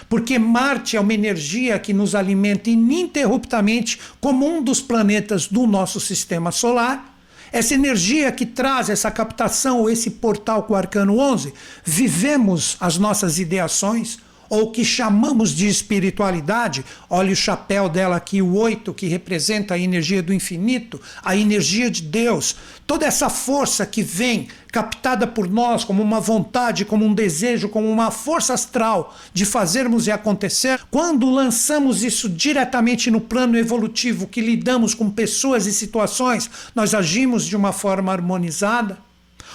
porque 0.09 0.37
Marte 0.39 0.97
é 0.97 0.99
uma 0.99 1.13
energia 1.13 1.77
que 1.79 1.93
nos 1.93 2.15
alimenta 2.15 2.69
ininterruptamente 2.69 3.99
como 4.19 4.47
um 4.47 4.61
dos 4.61 4.81
planetas 4.81 5.47
do 5.47 5.67
nosso 5.67 5.99
sistema 5.99 6.51
solar. 6.51 7.13
Essa 7.51 7.73
energia 7.73 8.31
que 8.31 8.45
traz 8.45 8.89
essa 8.89 9.09
captação, 9.09 9.89
esse 9.89 10.11
portal 10.11 10.63
com 10.63 10.73
o 10.73 10.75
arcano 10.75 11.17
11, 11.17 11.53
vivemos 11.83 12.75
as 12.79 12.97
nossas 12.97 13.39
ideações, 13.39 14.19
ou 14.55 14.71
que 14.71 14.85
chamamos 14.85 15.51
de 15.51 15.67
espiritualidade, 15.67 16.85
olha 17.09 17.33
o 17.33 17.35
chapéu 17.35 17.89
dela 17.89 18.15
aqui, 18.15 18.41
o 18.41 18.55
oito, 18.55 18.93
que 18.93 19.07
representa 19.07 19.74
a 19.74 19.79
energia 19.79 20.24
do 20.24 20.33
infinito, 20.33 21.00
a 21.21 21.35
energia 21.35 21.91
de 21.91 22.01
Deus, 22.01 22.55
toda 22.88 23.05
essa 23.05 23.29
força 23.29 23.85
que 23.85 24.01
vem 24.01 24.47
captada 24.71 25.27
por 25.27 25.50
nós 25.50 25.83
como 25.83 26.01
uma 26.01 26.19
vontade, 26.19 26.85
como 26.85 27.05
um 27.05 27.13
desejo, 27.13 27.67
como 27.69 27.89
uma 27.89 28.12
força 28.12 28.53
astral 28.53 29.15
de 29.33 29.45
fazermos 29.45 30.07
e 30.07 30.12
acontecer, 30.12 30.79
quando 30.89 31.29
lançamos 31.29 32.03
isso 32.03 32.29
diretamente 32.29 33.12
no 33.12 33.19
plano 33.19 33.57
evolutivo, 33.57 34.27
que 34.27 34.39
lidamos 34.39 34.93
com 34.93 35.09
pessoas 35.09 35.65
e 35.65 35.74
situações, 35.74 36.50
nós 36.74 36.93
agimos 36.93 37.45
de 37.45 37.55
uma 37.55 37.74
forma 37.74 38.12
harmonizada 38.12 38.97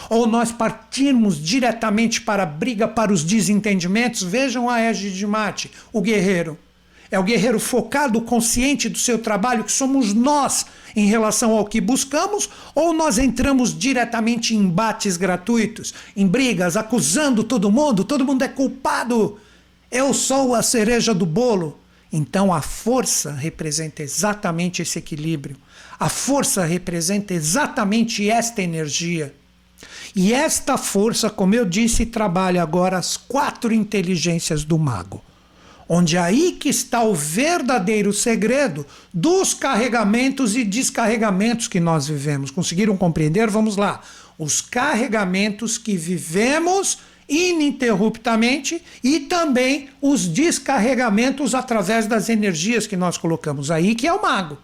ou 0.09 0.27
nós 0.27 0.51
partirmos 0.53 1.43
diretamente 1.43 2.21
para 2.21 2.45
a 2.45 2.47
briga, 2.47 2.89
para 2.89 3.13
os 3.13 3.23
desentendimentos, 3.23 4.23
vejam 4.23 4.69
a 4.69 4.81
égide 4.81 5.17
de 5.17 5.27
Mate, 5.27 5.71
o 5.93 6.01
guerreiro. 6.01 6.59
É 7.11 7.19
o 7.19 7.25
guerreiro 7.25 7.59
focado, 7.59 8.21
consciente 8.21 8.89
do 8.89 8.97
seu 8.97 9.19
trabalho, 9.19 9.65
que 9.65 9.73
somos 9.73 10.15
nós 10.15 10.65
em 10.95 11.07
relação 11.07 11.51
ao 11.51 11.65
que 11.65 11.81
buscamos, 11.81 12.49
ou 12.73 12.93
nós 12.93 13.19
entramos 13.19 13.77
diretamente 13.77 14.55
em 14.55 14.59
embates 14.59 15.17
gratuitos, 15.17 15.93
em 16.17 16.27
brigas, 16.27 16.77
acusando 16.77 17.43
todo 17.43 17.71
mundo, 17.71 18.05
todo 18.05 18.25
mundo 18.25 18.43
é 18.43 18.49
culpado. 18.49 19.39
Eu 19.91 20.15
sou 20.15 20.55
a 20.55 20.63
cereja 20.63 21.13
do 21.13 21.27
bolo. 21.27 21.77
Então 22.13 22.53
a 22.53 22.61
força 22.61 23.33
representa 23.33 24.03
exatamente 24.03 24.83
esse 24.83 24.99
equilíbrio. 24.99 25.57
A 25.99 26.09
força 26.09 26.65
representa 26.65 27.35
exatamente 27.35 28.29
esta 28.29 28.63
energia. 28.63 29.35
E 30.15 30.33
esta 30.33 30.77
força, 30.77 31.31
como 31.31 31.55
eu 31.55 31.65
disse, 31.65 32.07
trabalha 32.07 32.63
agora 32.63 32.99
as 32.99 33.17
quatro 33.17 33.73
inteligências 33.73 34.65
do 34.65 34.79
mago. 34.79 35.23
Onde 35.89 36.17
é 36.17 36.21
aí 36.21 36.53
que 36.53 36.69
está 36.69 37.03
o 37.03 37.15
verdadeiro 37.15 38.13
segredo 38.13 38.87
dos 39.13 39.53
carregamentos 39.53 40.55
e 40.55 40.65
descarregamentos 40.65 41.67
que 41.67 41.81
nós 41.81 42.07
vivemos. 42.07 42.51
Conseguiram 42.51 42.97
compreender? 42.97 43.51
Vamos 43.51 43.77
lá. 43.77 44.01
Os 44.39 44.61
carregamentos 44.61 45.77
que 45.77 45.97
vivemos 45.97 46.99
ininterruptamente 47.29 48.83
e 49.03 49.21
também 49.21 49.89
os 50.01 50.27
descarregamentos 50.27 51.55
através 51.55 52.07
das 52.07 52.29
energias 52.29 52.87
que 52.87 52.97
nós 52.97 53.17
colocamos 53.17 53.71
aí, 53.71 53.95
que 53.95 54.07
é 54.07 54.13
o 54.13 54.21
mago. 54.21 54.59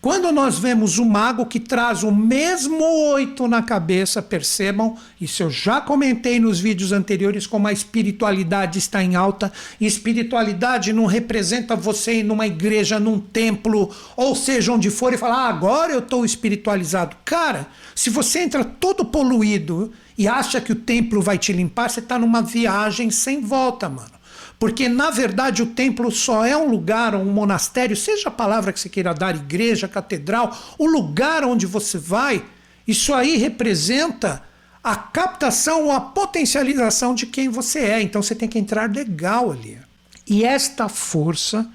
Quando 0.00 0.30
nós 0.30 0.60
vemos 0.60 0.96
o 0.98 1.04
mago 1.04 1.44
que 1.44 1.58
traz 1.58 2.04
o 2.04 2.12
mesmo 2.12 2.84
oito 3.10 3.48
na 3.48 3.60
cabeça, 3.62 4.22
percebam, 4.22 4.96
isso 5.20 5.42
eu 5.42 5.50
já 5.50 5.80
comentei 5.80 6.38
nos 6.38 6.60
vídeos 6.60 6.92
anteriores, 6.92 7.48
como 7.48 7.66
a 7.66 7.72
espiritualidade 7.72 8.78
está 8.78 9.02
em 9.02 9.16
alta. 9.16 9.52
Espiritualidade 9.80 10.92
não 10.92 11.04
representa 11.04 11.74
você 11.74 12.20
ir 12.20 12.22
numa 12.22 12.46
igreja, 12.46 13.00
num 13.00 13.18
templo, 13.18 13.92
ou 14.16 14.36
seja, 14.36 14.72
onde 14.72 14.88
for 14.88 15.12
e 15.12 15.18
falar, 15.18 15.46
ah, 15.46 15.48
agora 15.48 15.92
eu 15.92 15.98
estou 15.98 16.24
espiritualizado. 16.24 17.16
Cara, 17.24 17.66
se 17.92 18.08
você 18.08 18.38
entra 18.38 18.64
todo 18.64 19.04
poluído 19.04 19.92
e 20.16 20.28
acha 20.28 20.60
que 20.60 20.70
o 20.70 20.76
templo 20.76 21.20
vai 21.20 21.38
te 21.38 21.52
limpar, 21.52 21.90
você 21.90 21.98
está 21.98 22.16
numa 22.20 22.40
viagem 22.40 23.10
sem 23.10 23.40
volta, 23.40 23.88
mano. 23.88 24.17
Porque, 24.58 24.88
na 24.88 25.10
verdade, 25.10 25.62
o 25.62 25.66
templo 25.66 26.10
só 26.10 26.44
é 26.44 26.56
um 26.56 26.68
lugar, 26.68 27.14
um 27.14 27.24
monastério, 27.24 27.96
seja 27.96 28.28
a 28.28 28.32
palavra 28.32 28.72
que 28.72 28.80
você 28.80 28.88
queira 28.88 29.14
dar, 29.14 29.36
igreja, 29.36 29.86
catedral, 29.86 30.56
o 30.76 30.86
lugar 30.86 31.44
onde 31.44 31.64
você 31.64 31.96
vai, 31.96 32.44
isso 32.86 33.14
aí 33.14 33.36
representa 33.36 34.42
a 34.82 34.96
captação 34.96 35.84
ou 35.84 35.92
a 35.92 36.00
potencialização 36.00 37.14
de 37.14 37.26
quem 37.26 37.48
você 37.48 37.80
é. 37.80 38.02
Então 38.02 38.22
você 38.22 38.34
tem 38.34 38.48
que 38.48 38.58
entrar 38.58 38.90
legal 38.90 39.52
ali. 39.52 39.78
E 40.26 40.44
esta 40.44 40.88
força 40.88 41.68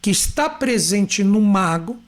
que 0.00 0.10
está 0.10 0.48
presente 0.48 1.24
no 1.24 1.40
mago 1.40 1.98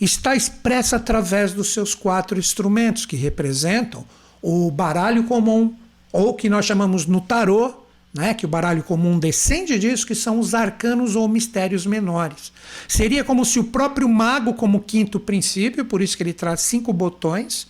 está 0.00 0.34
expressa 0.34 0.96
através 0.96 1.52
dos 1.52 1.72
seus 1.72 1.94
quatro 1.94 2.38
instrumentos, 2.38 3.04
que 3.04 3.16
representam 3.16 4.04
o 4.40 4.70
baralho 4.70 5.24
comum, 5.24 5.74
ou 6.12 6.34
que 6.34 6.48
nós 6.48 6.64
chamamos 6.64 7.06
no 7.06 7.20
tarô, 7.20 7.83
né, 8.14 8.32
que 8.32 8.46
o 8.46 8.48
baralho 8.48 8.84
comum 8.84 9.18
descende 9.18 9.76
disso, 9.76 10.06
que 10.06 10.14
são 10.14 10.38
os 10.38 10.54
arcanos 10.54 11.16
ou 11.16 11.26
mistérios 11.26 11.84
menores. 11.84 12.52
Seria 12.86 13.24
como 13.24 13.44
se 13.44 13.58
o 13.58 13.64
próprio 13.64 14.08
mago, 14.08 14.54
como 14.54 14.80
quinto 14.80 15.18
princípio, 15.18 15.84
por 15.84 16.00
isso 16.00 16.16
que 16.16 16.22
ele 16.22 16.32
traz 16.32 16.60
cinco 16.60 16.92
botões, 16.92 17.66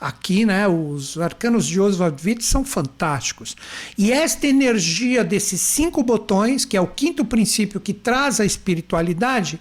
aqui, 0.00 0.46
né, 0.46 0.68
os 0.68 1.18
arcanos 1.18 1.66
de 1.66 1.80
Oswald 1.80 2.24
Witt 2.24 2.44
são 2.44 2.64
fantásticos. 2.64 3.56
E 3.96 4.12
esta 4.12 4.46
energia 4.46 5.24
desses 5.24 5.60
cinco 5.60 6.00
botões, 6.04 6.64
que 6.64 6.76
é 6.76 6.80
o 6.80 6.86
quinto 6.86 7.24
princípio 7.24 7.80
que 7.80 7.92
traz 7.92 8.38
a 8.38 8.44
espiritualidade, 8.44 9.58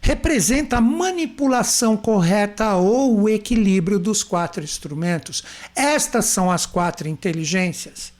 representa 0.00 0.76
a 0.76 0.80
manipulação 0.80 1.96
correta 1.96 2.76
ou 2.76 3.22
o 3.22 3.28
equilíbrio 3.28 3.98
dos 3.98 4.22
quatro 4.22 4.62
instrumentos. 4.62 5.42
Estas 5.74 6.26
são 6.26 6.48
as 6.48 6.64
quatro 6.64 7.08
inteligências. 7.08 8.13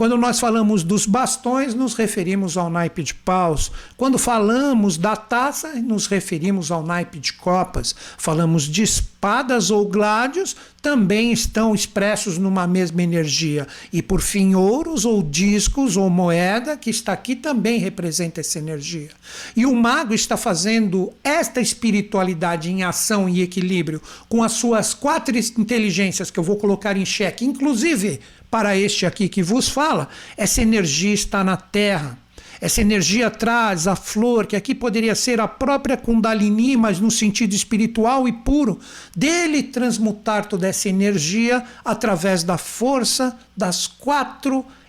Quando 0.00 0.16
nós 0.16 0.40
falamos 0.40 0.82
dos 0.82 1.04
bastões, 1.04 1.74
nos 1.74 1.92
referimos 1.92 2.56
ao 2.56 2.70
naipe 2.70 3.02
de 3.02 3.12
paus. 3.12 3.70
Quando 3.98 4.16
falamos 4.16 4.96
da 4.96 5.14
taça, 5.14 5.74
nos 5.74 6.06
referimos 6.06 6.70
ao 6.70 6.82
naipe 6.82 7.18
de 7.18 7.34
copas. 7.34 7.94
Falamos 8.16 8.62
de 8.62 8.82
espadas 8.82 9.70
ou 9.70 9.86
gládios, 9.86 10.56
também 10.80 11.30
estão 11.32 11.74
expressos 11.74 12.38
numa 12.38 12.66
mesma 12.66 13.02
energia. 13.02 13.68
E 13.92 14.00
por 14.00 14.22
fim, 14.22 14.54
ouros 14.54 15.04
ou 15.04 15.22
discos 15.22 15.98
ou 15.98 16.08
moeda, 16.08 16.78
que 16.78 16.88
está 16.88 17.12
aqui, 17.12 17.36
também 17.36 17.78
representa 17.78 18.40
essa 18.40 18.58
energia. 18.58 19.10
E 19.54 19.66
o 19.66 19.76
mago 19.76 20.14
está 20.14 20.38
fazendo 20.38 21.12
esta 21.22 21.60
espiritualidade 21.60 22.70
em 22.70 22.82
ação 22.82 23.28
e 23.28 23.42
equilíbrio 23.42 24.00
com 24.30 24.42
as 24.42 24.52
suas 24.52 24.94
quatro 24.94 25.36
inteligências 25.36 26.30
que 26.30 26.38
eu 26.40 26.44
vou 26.44 26.56
colocar 26.56 26.96
em 26.96 27.04
xeque, 27.04 27.44
inclusive 27.44 28.20
para 28.50 28.76
este 28.76 29.06
aqui 29.06 29.28
que 29.28 29.42
vos 29.42 29.68
fala, 29.68 30.08
essa 30.36 30.60
energia 30.60 31.14
está 31.14 31.44
na 31.44 31.56
terra. 31.56 32.18
Essa 32.60 32.82
energia 32.82 33.30
traz 33.30 33.86
a 33.86 33.96
flor, 33.96 34.46
que 34.46 34.54
aqui 34.54 34.74
poderia 34.74 35.14
ser 35.14 35.40
a 35.40 35.48
própria 35.48 35.96
Kundalini, 35.96 36.76
mas 36.76 37.00
no 37.00 37.10
sentido 37.10 37.54
espiritual 37.54 38.28
e 38.28 38.32
puro, 38.32 38.78
dele 39.16 39.62
transmutar 39.62 40.44
toda 40.44 40.68
essa 40.68 40.86
energia 40.86 41.64
através 41.82 42.42
da 42.42 42.58
força 42.58 43.38
das 43.56 43.86
quatro 43.86 44.58
energias 44.58 44.79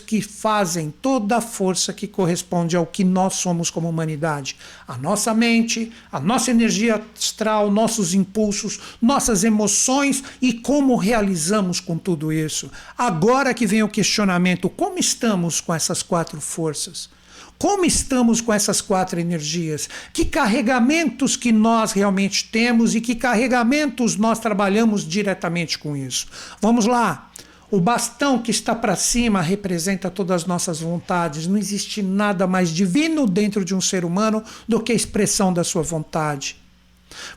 que 0.00 0.22
fazem 0.22 0.92
toda 1.02 1.38
a 1.38 1.40
força 1.40 1.92
que 1.92 2.06
corresponde 2.06 2.76
ao 2.76 2.86
que 2.86 3.02
nós 3.02 3.34
somos 3.34 3.70
como 3.70 3.88
humanidade. 3.88 4.56
A 4.86 4.96
nossa 4.96 5.34
mente, 5.34 5.92
a 6.10 6.20
nossa 6.20 6.50
energia 6.50 7.02
astral, 7.16 7.70
nossos 7.70 8.14
impulsos, 8.14 8.78
nossas 9.02 9.44
emoções 9.44 10.22
e 10.40 10.52
como 10.52 10.96
realizamos 10.96 11.80
com 11.80 11.98
tudo 11.98 12.32
isso. 12.32 12.70
Agora 12.96 13.52
que 13.52 13.66
vem 13.66 13.82
o 13.82 13.88
questionamento: 13.88 14.68
como 14.68 14.98
estamos 14.98 15.60
com 15.60 15.74
essas 15.74 16.02
quatro 16.02 16.40
forças? 16.40 17.10
Como 17.58 17.84
estamos 17.84 18.40
com 18.40 18.52
essas 18.52 18.80
quatro 18.80 19.18
energias? 19.18 19.88
Que 20.12 20.24
carregamentos 20.24 21.36
que 21.36 21.50
nós 21.50 21.90
realmente 21.90 22.44
temos 22.44 22.94
e 22.94 23.00
que 23.00 23.16
carregamentos 23.16 24.14
nós 24.16 24.38
trabalhamos 24.38 25.06
diretamente 25.06 25.76
com 25.76 25.96
isso? 25.96 26.28
Vamos 26.60 26.86
lá. 26.86 27.27
O 27.70 27.80
bastão 27.80 28.38
que 28.38 28.50
está 28.50 28.74
para 28.74 28.96
cima 28.96 29.42
representa 29.42 30.10
todas 30.10 30.42
as 30.42 30.46
nossas 30.46 30.80
vontades. 30.80 31.46
Não 31.46 31.58
existe 31.58 32.02
nada 32.02 32.46
mais 32.46 32.70
divino 32.70 33.26
dentro 33.26 33.62
de 33.62 33.74
um 33.74 33.80
ser 33.80 34.06
humano 34.06 34.42
do 34.66 34.80
que 34.80 34.90
a 34.90 34.94
expressão 34.94 35.52
da 35.52 35.62
sua 35.62 35.82
vontade. 35.82 36.56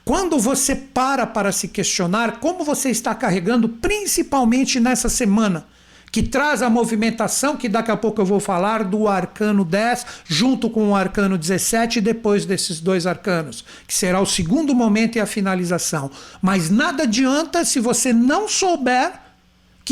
Quando 0.06 0.40
você 0.40 0.74
para 0.74 1.28
para 1.28 1.52
se 1.52 1.68
questionar 1.68 2.40
como 2.40 2.64
você 2.64 2.90
está 2.90 3.14
carregando, 3.14 3.68
principalmente 3.68 4.80
nessa 4.80 5.10
semana, 5.10 5.66
que 6.12 6.24
traz 6.24 6.62
a 6.62 6.70
movimentação, 6.70 7.58
que 7.58 7.70
daqui 7.70 7.90
a 7.90 7.98
pouco 7.98 8.22
eu 8.22 8.26
vou 8.26 8.40
falar 8.40 8.84
do 8.84 9.08
arcano 9.08 9.64
10, 9.66 10.06
junto 10.26 10.70
com 10.70 10.90
o 10.90 10.96
arcano 10.96 11.38
17, 11.38 12.00
depois 12.00 12.46
desses 12.46 12.80
dois 12.80 13.06
arcanos, 13.06 13.64
que 13.88 13.94
será 13.94 14.20
o 14.20 14.26
segundo 14.26 14.76
momento 14.76 15.18
e 15.18 15.22
a 15.22 15.26
finalização. 15.26 16.12
Mas 16.42 16.70
nada 16.70 17.04
adianta 17.04 17.64
se 17.64 17.80
você 17.80 18.12
não 18.12 18.48
souber 18.48 19.31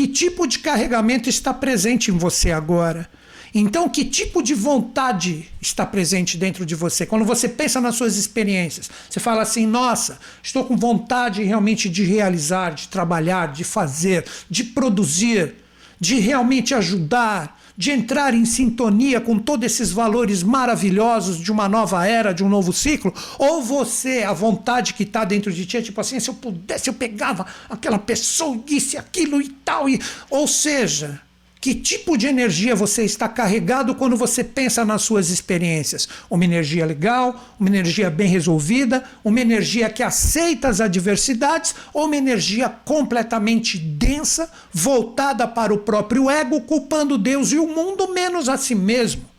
que 0.00 0.08
tipo 0.08 0.46
de 0.46 0.60
carregamento 0.60 1.28
está 1.28 1.52
presente 1.52 2.10
em 2.10 2.16
você 2.16 2.50
agora? 2.50 3.06
Então, 3.54 3.86
que 3.86 4.02
tipo 4.02 4.42
de 4.42 4.54
vontade 4.54 5.50
está 5.60 5.84
presente 5.84 6.38
dentro 6.38 6.64
de 6.64 6.74
você? 6.74 7.04
Quando 7.04 7.22
você 7.22 7.46
pensa 7.46 7.82
nas 7.82 7.96
suas 7.96 8.16
experiências, 8.16 8.90
você 9.10 9.20
fala 9.20 9.42
assim: 9.42 9.66
nossa, 9.66 10.18
estou 10.42 10.64
com 10.64 10.74
vontade 10.74 11.42
realmente 11.42 11.86
de 11.90 12.02
realizar, 12.02 12.70
de 12.70 12.88
trabalhar, 12.88 13.52
de 13.52 13.62
fazer, 13.62 14.24
de 14.48 14.64
produzir, 14.64 15.56
de 16.00 16.18
realmente 16.18 16.74
ajudar, 16.74 17.59
de 17.80 17.90
entrar 17.90 18.34
em 18.34 18.44
sintonia 18.44 19.22
com 19.22 19.38
todos 19.38 19.64
esses 19.64 19.90
valores 19.90 20.42
maravilhosos 20.42 21.38
de 21.38 21.50
uma 21.50 21.66
nova 21.66 22.06
era, 22.06 22.34
de 22.34 22.44
um 22.44 22.48
novo 22.48 22.74
ciclo, 22.74 23.10
ou 23.38 23.62
você, 23.62 24.22
a 24.22 24.34
vontade 24.34 24.92
que 24.92 25.02
está 25.02 25.24
dentro 25.24 25.50
de 25.50 25.64
ti 25.64 25.78
é 25.78 25.80
tipo 25.80 25.98
assim, 25.98 26.20
se 26.20 26.28
eu 26.28 26.34
pudesse, 26.34 26.90
eu 26.90 26.92
pegava 26.92 27.46
aquela 27.70 27.98
pessoa 27.98 28.54
e 28.54 28.74
disse 28.74 28.98
aquilo 28.98 29.40
e 29.40 29.48
tal, 29.48 29.88
e, 29.88 29.98
ou 30.28 30.46
seja, 30.46 31.22
que 31.60 31.74
tipo 31.74 32.16
de 32.16 32.26
energia 32.26 32.74
você 32.74 33.04
está 33.04 33.28
carregado 33.28 33.94
quando 33.94 34.16
você 34.16 34.42
pensa 34.42 34.84
nas 34.84 35.02
suas 35.02 35.28
experiências? 35.28 36.08
Uma 36.30 36.44
energia 36.44 36.86
legal, 36.86 37.54
uma 37.60 37.68
energia 37.68 38.08
bem 38.08 38.28
resolvida, 38.28 39.04
uma 39.22 39.40
energia 39.40 39.90
que 39.90 40.02
aceita 40.02 40.68
as 40.68 40.80
adversidades 40.80 41.74
ou 41.92 42.06
uma 42.06 42.16
energia 42.16 42.68
completamente 42.68 43.76
densa, 43.76 44.50
voltada 44.72 45.46
para 45.46 45.74
o 45.74 45.78
próprio 45.78 46.30
ego, 46.30 46.62
culpando 46.62 47.18
Deus 47.18 47.52
e 47.52 47.58
o 47.58 47.66
mundo 47.66 48.12
menos 48.12 48.48
a 48.48 48.56
si 48.56 48.74
mesmo? 48.74 49.29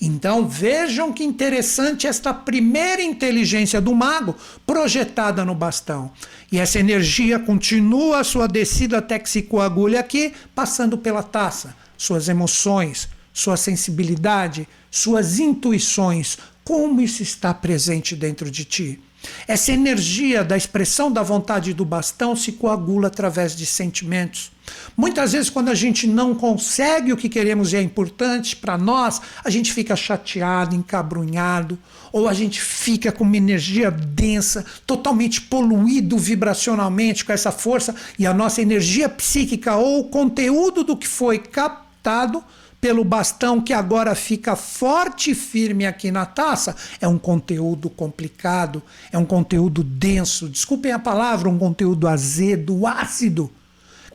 Então 0.00 0.46
vejam 0.46 1.12
que 1.12 1.24
interessante 1.24 2.06
esta 2.06 2.34
primeira 2.34 3.02
inteligência 3.02 3.80
do 3.80 3.94
mago 3.94 4.36
projetada 4.66 5.44
no 5.44 5.54
bastão. 5.54 6.10
E 6.52 6.58
essa 6.58 6.78
energia 6.78 7.38
continua 7.38 8.20
a 8.20 8.24
sua 8.24 8.46
descida 8.46 8.98
até 8.98 9.18
que 9.18 9.30
se 9.30 9.42
coagule 9.42 9.96
aqui, 9.96 10.34
passando 10.54 10.98
pela 10.98 11.22
taça. 11.22 11.74
Suas 11.96 12.28
emoções, 12.28 13.08
sua 13.32 13.56
sensibilidade, 13.56 14.68
suas 14.90 15.38
intuições, 15.38 16.36
como 16.62 17.00
isso 17.00 17.22
está 17.22 17.54
presente 17.54 18.14
dentro 18.14 18.50
de 18.50 18.64
ti. 18.64 19.00
Essa 19.48 19.72
energia 19.72 20.44
da 20.44 20.56
expressão 20.56 21.10
da 21.10 21.22
vontade 21.22 21.72
do 21.72 21.84
bastão 21.84 22.36
se 22.36 22.52
coagula 22.52 23.08
através 23.08 23.56
de 23.56 23.64
sentimentos. 23.64 24.52
Muitas 24.96 25.32
vezes, 25.32 25.50
quando 25.50 25.68
a 25.68 25.74
gente 25.74 26.06
não 26.06 26.34
consegue 26.34 27.12
o 27.12 27.16
que 27.16 27.28
queremos 27.28 27.72
e 27.72 27.76
é 27.76 27.82
importante 27.82 28.56
para 28.56 28.78
nós, 28.78 29.20
a 29.44 29.50
gente 29.50 29.72
fica 29.72 29.94
chateado, 29.94 30.74
encabrunhado, 30.74 31.78
ou 32.12 32.28
a 32.28 32.32
gente 32.32 32.60
fica 32.60 33.12
com 33.12 33.24
uma 33.24 33.36
energia 33.36 33.90
densa, 33.90 34.64
totalmente 34.86 35.40
poluído 35.42 36.16
vibracionalmente 36.16 37.24
com 37.24 37.32
essa 37.32 37.52
força, 37.52 37.94
e 38.18 38.26
a 38.26 38.32
nossa 38.32 38.62
energia 38.62 39.08
psíquica 39.08 39.76
ou 39.76 40.00
o 40.00 40.04
conteúdo 40.04 40.82
do 40.82 40.96
que 40.96 41.06
foi 41.06 41.38
captado 41.38 42.42
pelo 42.80 43.04
bastão 43.04 43.60
que 43.60 43.72
agora 43.72 44.14
fica 44.14 44.54
forte 44.54 45.32
e 45.32 45.34
firme 45.34 45.86
aqui 45.86 46.10
na 46.10 46.24
taça, 46.24 46.76
é 47.00 47.08
um 47.08 47.18
conteúdo 47.18 47.90
complicado, 47.90 48.82
é 49.10 49.18
um 49.18 49.24
conteúdo 49.24 49.82
denso, 49.82 50.48
desculpem 50.48 50.92
a 50.92 50.98
palavra, 50.98 51.48
um 51.48 51.58
conteúdo 51.58 52.06
azedo, 52.06 52.86
ácido. 52.86 53.50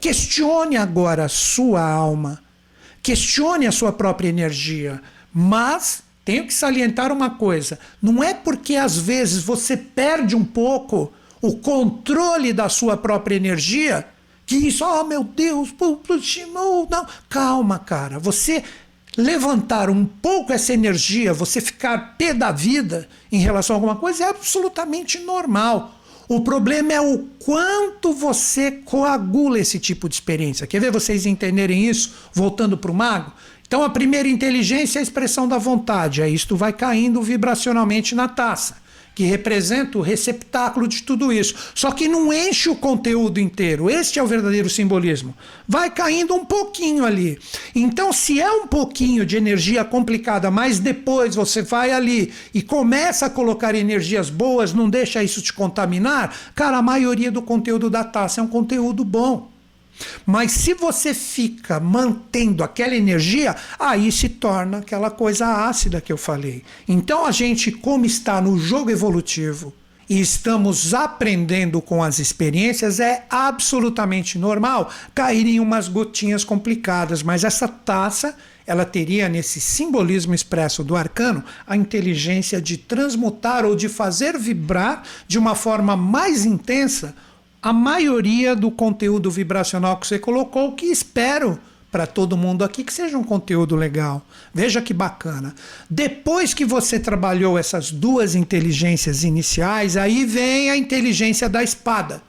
Questione 0.01 0.75
agora 0.75 1.25
a 1.25 1.29
sua 1.29 1.81
alma, 1.81 2.41
questione 3.01 3.67
a 3.67 3.71
sua 3.71 3.93
própria 3.93 4.27
energia, 4.27 5.01
mas 5.31 6.03
tenho 6.25 6.45
que 6.45 6.53
salientar 6.53 7.11
uma 7.11 7.29
coisa: 7.29 7.79
não 8.01 8.23
é 8.23 8.33
porque 8.33 8.75
às 8.75 8.97
vezes 8.97 9.43
você 9.43 9.77
perde 9.77 10.35
um 10.35 10.43
pouco 10.43 11.13
o 11.39 11.55
controle 11.57 12.51
da 12.51 12.67
sua 12.67 12.97
própria 12.97 13.35
energia 13.35 14.07
que 14.45 14.55
isso, 14.55 14.83
oh 14.83 15.03
meu 15.05 15.23
Deus, 15.23 15.73
não. 16.89 17.07
Calma, 17.29 17.79
cara. 17.79 18.19
Você 18.19 18.63
levantar 19.15 19.89
um 19.89 20.05
pouco 20.05 20.51
essa 20.51 20.73
energia, 20.73 21.33
você 21.33 21.61
ficar 21.61 22.15
pé 22.17 22.33
da 22.33 22.51
vida 22.51 23.07
em 23.31 23.39
relação 23.39 23.75
a 23.75 23.77
alguma 23.77 23.95
coisa 23.95 24.25
é 24.25 24.29
absolutamente 24.29 25.19
normal. 25.19 26.00
O 26.33 26.39
problema 26.39 26.93
é 26.93 27.01
o 27.01 27.25
quanto 27.39 28.13
você 28.13 28.71
coagula 28.71 29.59
esse 29.59 29.77
tipo 29.77 30.07
de 30.07 30.15
experiência. 30.15 30.65
Quer 30.65 30.79
ver 30.79 30.89
vocês 30.89 31.25
entenderem 31.25 31.89
isso? 31.89 32.13
Voltando 32.33 32.77
para 32.77 32.89
o 32.89 32.93
mago. 32.93 33.33
Então, 33.67 33.83
a 33.83 33.89
primeira 33.89 34.29
inteligência 34.29 34.97
é 34.97 35.01
a 35.01 35.03
expressão 35.03 35.45
da 35.45 35.57
vontade. 35.57 36.21
Aí 36.21 36.33
isto 36.33 36.55
vai 36.55 36.71
caindo 36.71 37.21
vibracionalmente 37.21 38.15
na 38.15 38.29
taça 38.29 38.77
que 39.13 39.23
representa 39.23 39.97
o 39.97 40.01
receptáculo 40.01 40.87
de 40.87 41.03
tudo 41.03 41.31
isso. 41.31 41.55
Só 41.75 41.91
que 41.91 42.07
não 42.07 42.31
enche 42.31 42.69
o 42.69 42.75
conteúdo 42.75 43.39
inteiro. 43.39 43.89
Este 43.89 44.19
é 44.19 44.23
o 44.23 44.27
verdadeiro 44.27 44.69
simbolismo. 44.69 45.35
Vai 45.67 45.89
caindo 45.89 46.33
um 46.33 46.45
pouquinho 46.45 47.05
ali. 47.05 47.37
Então, 47.75 48.13
se 48.13 48.39
é 48.39 48.51
um 48.51 48.67
pouquinho 48.67 49.25
de 49.25 49.37
energia 49.37 49.83
complicada, 49.83 50.49
mas 50.49 50.79
depois 50.79 51.35
você 51.35 51.61
vai 51.61 51.91
ali 51.91 52.31
e 52.53 52.61
começa 52.61 53.25
a 53.25 53.29
colocar 53.29 53.75
energias 53.75 54.29
boas, 54.29 54.73
não 54.73 54.89
deixa 54.89 55.23
isso 55.23 55.41
te 55.41 55.53
contaminar, 55.53 56.35
cara, 56.55 56.77
a 56.77 56.81
maioria 56.81 57.31
do 57.31 57.41
conteúdo 57.41 57.89
da 57.89 58.03
taça 58.03 58.39
é 58.39 58.43
um 58.43 58.47
conteúdo 58.47 59.03
bom. 59.03 59.51
Mas 60.25 60.51
se 60.51 60.73
você 60.73 61.13
fica 61.13 61.79
mantendo 61.79 62.63
aquela 62.63 62.95
energia, 62.95 63.55
aí 63.79 64.11
se 64.11 64.29
torna 64.29 64.79
aquela 64.79 65.09
coisa 65.09 65.67
ácida 65.67 66.01
que 66.01 66.11
eu 66.11 66.17
falei. 66.17 66.63
Então 66.87 67.25
a 67.25 67.31
gente, 67.31 67.71
como 67.71 68.05
está 68.05 68.41
no 68.41 68.57
jogo 68.57 68.89
evolutivo 68.89 69.73
e 70.09 70.19
estamos 70.19 70.93
aprendendo 70.93 71.81
com 71.81 72.03
as 72.03 72.19
experiências, 72.19 72.99
é 72.99 73.25
absolutamente 73.29 74.37
normal 74.37 74.91
cair 75.15 75.47
em 75.47 75.59
umas 75.59 75.87
gotinhas 75.87 76.43
complicadas. 76.43 77.23
Mas 77.23 77.45
essa 77.45 77.65
taça, 77.65 78.35
ela 78.67 78.83
teria 78.83 79.29
nesse 79.29 79.61
simbolismo 79.61 80.33
expresso 80.33 80.83
do 80.83 80.97
arcano 80.97 81.43
a 81.65 81.77
inteligência 81.77 82.61
de 82.61 82.75
transmutar 82.75 83.65
ou 83.65 83.73
de 83.73 83.87
fazer 83.87 84.37
vibrar 84.37 85.03
de 85.27 85.39
uma 85.39 85.55
forma 85.55 85.95
mais 85.95 86.45
intensa 86.45 87.15
a 87.61 87.71
maioria 87.71 88.55
do 88.55 88.71
conteúdo 88.71 89.29
vibracional 89.29 89.97
que 89.97 90.07
você 90.07 90.17
colocou, 90.17 90.73
que 90.73 90.87
espero 90.87 91.59
para 91.91 92.07
todo 92.07 92.37
mundo 92.37 92.63
aqui 92.63 92.83
que 92.83 92.93
seja 92.93 93.17
um 93.17 93.23
conteúdo 93.23 93.75
legal. 93.75 94.25
Veja 94.53 94.81
que 94.81 94.93
bacana. 94.93 95.53
Depois 95.89 96.53
que 96.53 96.65
você 96.65 96.99
trabalhou 96.99 97.59
essas 97.59 97.91
duas 97.91 98.33
inteligências 98.33 99.23
iniciais, 99.23 99.97
aí 99.97 100.25
vem 100.25 100.71
a 100.71 100.77
inteligência 100.77 101.49
da 101.49 101.61
espada. 101.61 102.23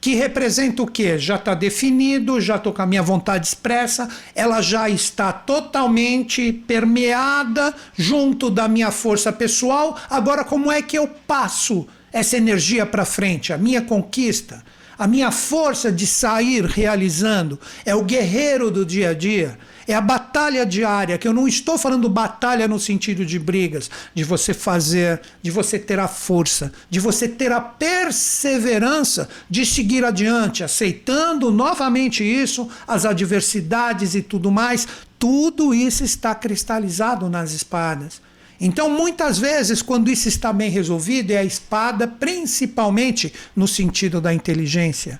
Que 0.00 0.14
representa 0.14 0.82
o 0.82 0.86
quê? 0.86 1.18
Já 1.18 1.36
está 1.36 1.54
definido, 1.54 2.40
já 2.40 2.56
estou 2.56 2.72
com 2.72 2.82
a 2.82 2.86
minha 2.86 3.02
vontade 3.02 3.46
expressa, 3.46 4.08
ela 4.34 4.60
já 4.60 4.88
está 4.88 5.30
totalmente 5.30 6.52
permeada 6.52 7.74
junto 7.96 8.50
da 8.50 8.66
minha 8.66 8.90
força 8.90 9.30
pessoal. 9.30 9.96
Agora, 10.08 10.42
como 10.42 10.72
é 10.72 10.82
que 10.82 10.98
eu 10.98 11.06
passo 11.06 11.86
essa 12.12 12.36
energia 12.36 12.84
para 12.84 13.04
frente, 13.04 13.52
a 13.52 13.58
minha 13.58 13.82
conquista, 13.82 14.62
a 15.00 15.06
minha 15.06 15.30
força 15.30 15.90
de 15.90 16.06
sair 16.06 16.62
realizando, 16.64 17.58
é 17.86 17.94
o 17.94 18.04
guerreiro 18.04 18.70
do 18.70 18.84
dia 18.84 19.10
a 19.10 19.14
dia, 19.14 19.58
é 19.88 19.94
a 19.94 20.00
batalha 20.00 20.66
diária, 20.66 21.16
que 21.16 21.26
eu 21.26 21.32
não 21.32 21.48
estou 21.48 21.78
falando 21.78 22.06
batalha 22.06 22.68
no 22.68 22.78
sentido 22.78 23.24
de 23.24 23.38
brigas, 23.38 23.90
de 24.14 24.22
você 24.22 24.52
fazer, 24.52 25.20
de 25.42 25.50
você 25.50 25.78
ter 25.78 25.98
a 25.98 26.06
força, 26.06 26.70
de 26.90 27.00
você 27.00 27.26
ter 27.26 27.50
a 27.50 27.62
perseverança 27.62 29.26
de 29.48 29.64
seguir 29.64 30.04
adiante, 30.04 30.62
aceitando 30.62 31.50
novamente 31.50 32.22
isso, 32.22 32.68
as 32.86 33.06
adversidades 33.06 34.14
e 34.14 34.20
tudo 34.20 34.50
mais, 34.50 34.86
tudo 35.18 35.72
isso 35.72 36.04
está 36.04 36.34
cristalizado 36.34 37.28
nas 37.30 37.52
espadas. 37.52 38.20
Então, 38.60 38.90
muitas 38.90 39.38
vezes, 39.38 39.80
quando 39.80 40.10
isso 40.10 40.28
está 40.28 40.52
bem 40.52 40.70
resolvido, 40.70 41.30
é 41.30 41.38
a 41.38 41.44
espada, 41.44 42.06
principalmente 42.06 43.32
no 43.56 43.66
sentido 43.66 44.20
da 44.20 44.34
inteligência. 44.34 45.18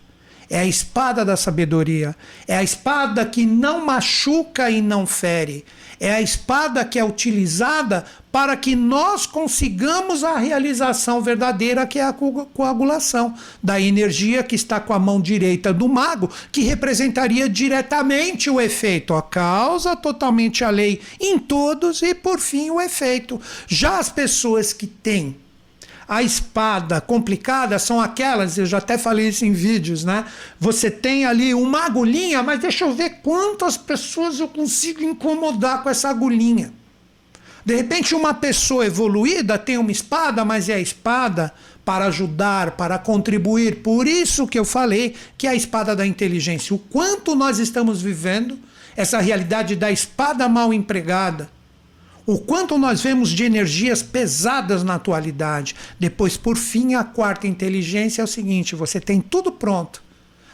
É 0.50 0.58
a 0.58 0.66
espada 0.66 1.24
da 1.24 1.36
sabedoria. 1.36 2.16
É 2.48 2.56
a 2.56 2.62
espada 2.62 3.24
que 3.24 3.46
não 3.46 3.86
machuca 3.86 4.68
e 4.68 4.82
não 4.82 5.06
fere. 5.06 5.64
É 6.00 6.10
a 6.12 6.20
espada 6.20 6.84
que 6.84 6.98
é 6.98 7.04
utilizada 7.04 8.04
para 8.32 8.56
que 8.56 8.74
nós 8.74 9.26
consigamos 9.26 10.24
a 10.24 10.38
realização 10.38 11.20
verdadeira, 11.20 11.86
que 11.86 12.00
é 12.00 12.04
a 12.04 12.12
coagulação 12.12 13.34
da 13.62 13.80
energia 13.80 14.42
que 14.42 14.56
está 14.56 14.80
com 14.80 14.92
a 14.92 14.98
mão 14.98 15.20
direita 15.20 15.72
do 15.72 15.88
mago, 15.88 16.28
que 16.50 16.62
representaria 16.62 17.48
diretamente 17.48 18.50
o 18.50 18.60
efeito, 18.60 19.14
a 19.14 19.22
causa, 19.22 19.94
totalmente 19.94 20.64
a 20.64 20.70
lei 20.70 21.00
em 21.20 21.38
todos 21.38 22.02
e, 22.02 22.12
por 22.12 22.40
fim, 22.40 22.70
o 22.70 22.80
efeito. 22.80 23.40
Já 23.68 23.98
as 23.98 24.08
pessoas 24.08 24.72
que 24.72 24.86
têm 24.86 25.36
a 26.10 26.24
espada 26.24 27.00
complicada 27.00 27.78
são 27.78 28.00
aquelas, 28.00 28.58
eu 28.58 28.66
já 28.66 28.78
até 28.78 28.98
falei 28.98 29.28
isso 29.28 29.44
em 29.44 29.52
vídeos, 29.52 30.02
né? 30.02 30.24
Você 30.58 30.90
tem 30.90 31.24
ali 31.24 31.54
uma 31.54 31.86
agulhinha, 31.86 32.42
mas 32.42 32.58
deixa 32.58 32.84
eu 32.84 32.92
ver 32.92 33.20
quantas 33.22 33.76
pessoas 33.76 34.40
eu 34.40 34.48
consigo 34.48 35.04
incomodar 35.04 35.84
com 35.84 35.88
essa 35.88 36.08
agulhinha. 36.08 36.72
De 37.64 37.76
repente, 37.76 38.12
uma 38.12 38.34
pessoa 38.34 38.84
evoluída 38.84 39.56
tem 39.56 39.78
uma 39.78 39.92
espada, 39.92 40.44
mas 40.44 40.68
é 40.68 40.74
a 40.74 40.80
espada 40.80 41.54
para 41.84 42.06
ajudar, 42.06 42.72
para 42.72 42.98
contribuir. 42.98 43.76
Por 43.76 44.08
isso 44.08 44.48
que 44.48 44.58
eu 44.58 44.64
falei 44.64 45.14
que 45.38 45.46
é 45.46 45.50
a 45.50 45.54
espada 45.54 45.94
da 45.94 46.04
inteligência. 46.04 46.74
O 46.74 46.78
quanto 46.80 47.36
nós 47.36 47.60
estamos 47.60 48.02
vivendo 48.02 48.58
essa 48.96 49.20
realidade 49.20 49.76
da 49.76 49.92
espada 49.92 50.48
mal 50.48 50.74
empregada 50.74 51.48
o 52.32 52.38
quanto 52.38 52.78
nós 52.78 53.02
vemos 53.02 53.30
de 53.30 53.42
energias 53.42 54.02
pesadas 54.02 54.84
na 54.84 54.94
atualidade. 54.94 55.74
Depois, 55.98 56.36
por 56.36 56.56
fim, 56.56 56.94
a 56.94 57.02
quarta 57.02 57.46
inteligência 57.46 58.22
é 58.22 58.24
o 58.24 58.28
seguinte: 58.28 58.76
você 58.76 59.00
tem 59.00 59.20
tudo 59.20 59.50
pronto. 59.50 60.02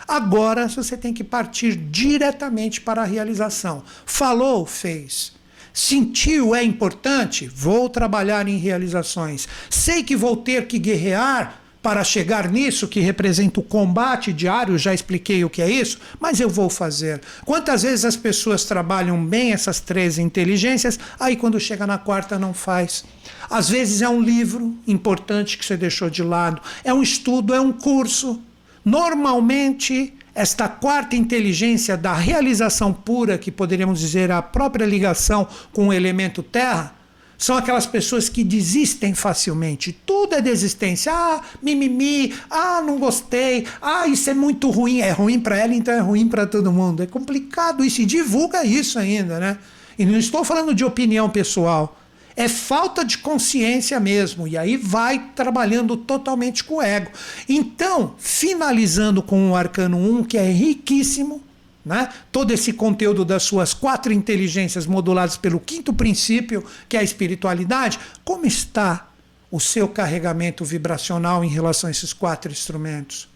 Agora 0.09 0.69
você 0.69 0.97
tem 0.97 1.13
que 1.13 1.25
partir 1.25 1.77
diretamente 1.77 2.81
para 2.81 3.03
a 3.03 3.05
realização. 3.05 3.83
Falou, 4.07 4.65
fez. 4.65 5.33
Sentiu 5.73 6.55
é 6.55 6.63
importante? 6.63 7.47
Vou 7.47 7.91
trabalhar 7.91 8.49
em 8.49 8.57
realizações. 8.57 9.47
Sei 9.69 10.03
que 10.03 10.17
vou 10.17 10.37
ter 10.37 10.67
que 10.67 10.79
guerrear 10.79 11.61
para 11.83 12.03
chegar 12.03 12.51
nisso, 12.51 12.89
que 12.89 12.99
representa 12.99 13.61
o 13.61 13.63
combate 13.63 14.33
diário, 14.33 14.77
já 14.77 14.93
expliquei 14.93 15.45
o 15.45 15.51
que 15.51 15.63
é 15.63 15.71
isso, 15.71 15.99
mas 16.19 16.41
eu 16.41 16.51
vou 16.51 16.69
fazer. 16.69 17.21
Quantas 17.45 17.83
vezes 17.83 18.05
as 18.05 18.17
pessoas 18.17 18.65
trabalham 18.65 19.25
bem 19.25 19.53
essas 19.53 19.79
três 19.79 20.19
inteligências, 20.19 20.99
aí 21.19 21.37
quando 21.37 21.61
chega 21.61 21.87
na 21.87 21.97
quarta 21.97 22.39
não 22.39 22.53
faz? 22.53 23.05
Às 23.49 23.69
vezes 23.69 24.03
é 24.03 24.09
um 24.09 24.21
livro 24.21 24.77
importante 24.87 25.57
que 25.57 25.65
você 25.65 25.77
deixou 25.77 26.11
de 26.11 26.23
lado, 26.23 26.61
é 26.83 26.93
um 26.93 27.03
estudo, 27.03 27.55
é 27.55 27.61
um 27.61 27.73
curso. 27.73 28.43
Normalmente, 28.85 30.13
esta 30.35 30.69
quarta 30.69 31.15
inteligência 31.15 31.97
da 31.97 32.13
realização 32.15 32.93
pura, 32.93 33.39
que 33.39 33.51
poderíamos 33.51 34.01
dizer 34.01 34.31
a 34.33 34.43
própria 34.43 34.85
ligação 34.85 35.47
com 35.73 35.89
o 35.89 35.93
elemento 35.93 36.43
terra, 36.43 36.96
são 37.39 37.57
aquelas 37.57 37.87
pessoas 37.87 38.29
que 38.29 38.43
desistem 38.43 39.15
facilmente. 39.15 39.97
Tudo 40.07 40.35
é 40.35 40.41
desistência. 40.41 41.13
Ah, 41.13 41.41
mimimi. 41.63 42.35
Ah, 42.51 42.83
não 42.85 42.99
gostei. 42.99 43.67
Ah, 43.81 44.07
isso 44.07 44.31
é 44.31 44.35
muito 44.35 44.71
ruim. 44.71 45.01
É 45.01 45.11
ruim 45.11 45.39
para 45.39 45.57
ela, 45.59 45.75
então 45.75 45.93
é 45.93 46.01
ruim 46.01 46.29
para 46.29 46.47
todo 46.47 46.73
mundo. 46.73 47.03
É 47.03 47.07
complicado 47.07 47.85
isso. 47.85 48.01
E 48.01 48.07
divulga 48.07 48.65
isso 48.65 48.99
ainda, 48.99 49.39
né? 49.39 49.59
E 49.99 50.07
não 50.07 50.19
estou 50.19 50.45
falando 50.45 50.75
de 50.75 50.85
opinião 50.85 51.29
pessoal. 51.29 51.99
É 52.35 52.49
falta 52.49 53.05
de 53.05 53.19
consciência 53.19 53.99
mesmo. 53.99 54.47
E 54.47 54.57
aí 54.57 54.77
vai 54.77 55.31
trabalhando 55.35 55.97
totalmente 55.97 56.65
com 56.65 56.77
o 56.77 56.83
ego. 56.83 57.11
Então, 57.49 58.15
finalizando 58.19 59.23
com 59.23 59.51
o 59.51 59.57
Arcano 59.57 59.99
1, 59.99 60.25
que 60.25 60.37
é 60.37 60.51
riquíssimo, 60.51 61.43
né? 61.87 62.09
todo 62.33 62.51
esse 62.51 62.73
conteúdo 62.73 63.25
das 63.25 63.45
suas 63.45 63.73
quatro 63.73 64.13
inteligências 64.13 64.87
moduladas 64.87 65.37
pelo 65.37 65.61
quinto 65.61 65.93
princípio, 65.93 66.65
que 66.89 66.97
é 66.97 67.01
a 67.01 67.05
espiritualidade, 67.05 68.01
como 68.25 68.45
está 68.45 69.09
o 69.53 69.61
seu 69.61 69.87
carregamento 69.87 70.65
vibracional 70.65 71.45
em 71.45 71.49
relação 71.49 71.87
a 71.87 71.91
esses 71.93 72.13
quatro 72.13 72.51
instrumentos? 72.51 73.29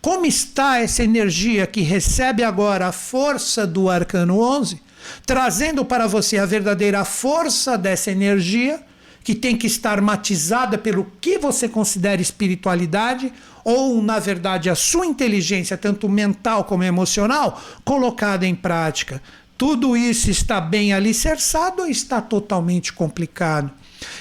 Como 0.00 0.26
está 0.26 0.80
essa 0.80 1.04
energia 1.04 1.64
que 1.64 1.82
recebe 1.82 2.42
agora 2.42 2.88
a 2.88 2.92
força 2.92 3.64
do 3.64 3.88
arcano 3.88 4.40
11, 4.40 4.82
trazendo 5.24 5.84
para 5.84 6.08
você 6.08 6.38
a 6.38 6.46
verdadeira 6.46 7.04
força 7.04 7.78
dessa 7.78 8.10
energia? 8.10 8.82
Que 9.24 9.34
tem 9.34 9.56
que 9.56 9.66
estar 9.66 10.00
matizada 10.00 10.76
pelo 10.76 11.06
que 11.20 11.38
você 11.38 11.68
considera 11.68 12.20
espiritualidade, 12.20 13.32
ou, 13.64 14.02
na 14.02 14.18
verdade, 14.18 14.68
a 14.68 14.74
sua 14.74 15.06
inteligência, 15.06 15.76
tanto 15.76 16.08
mental 16.08 16.64
como 16.64 16.82
emocional, 16.82 17.60
colocada 17.84 18.46
em 18.46 18.54
prática. 18.54 19.22
Tudo 19.56 19.96
isso 19.96 20.30
está 20.30 20.60
bem 20.60 20.92
alicerçado 20.92 21.82
ou 21.82 21.88
está 21.88 22.20
totalmente 22.20 22.92
complicado? 22.92 23.70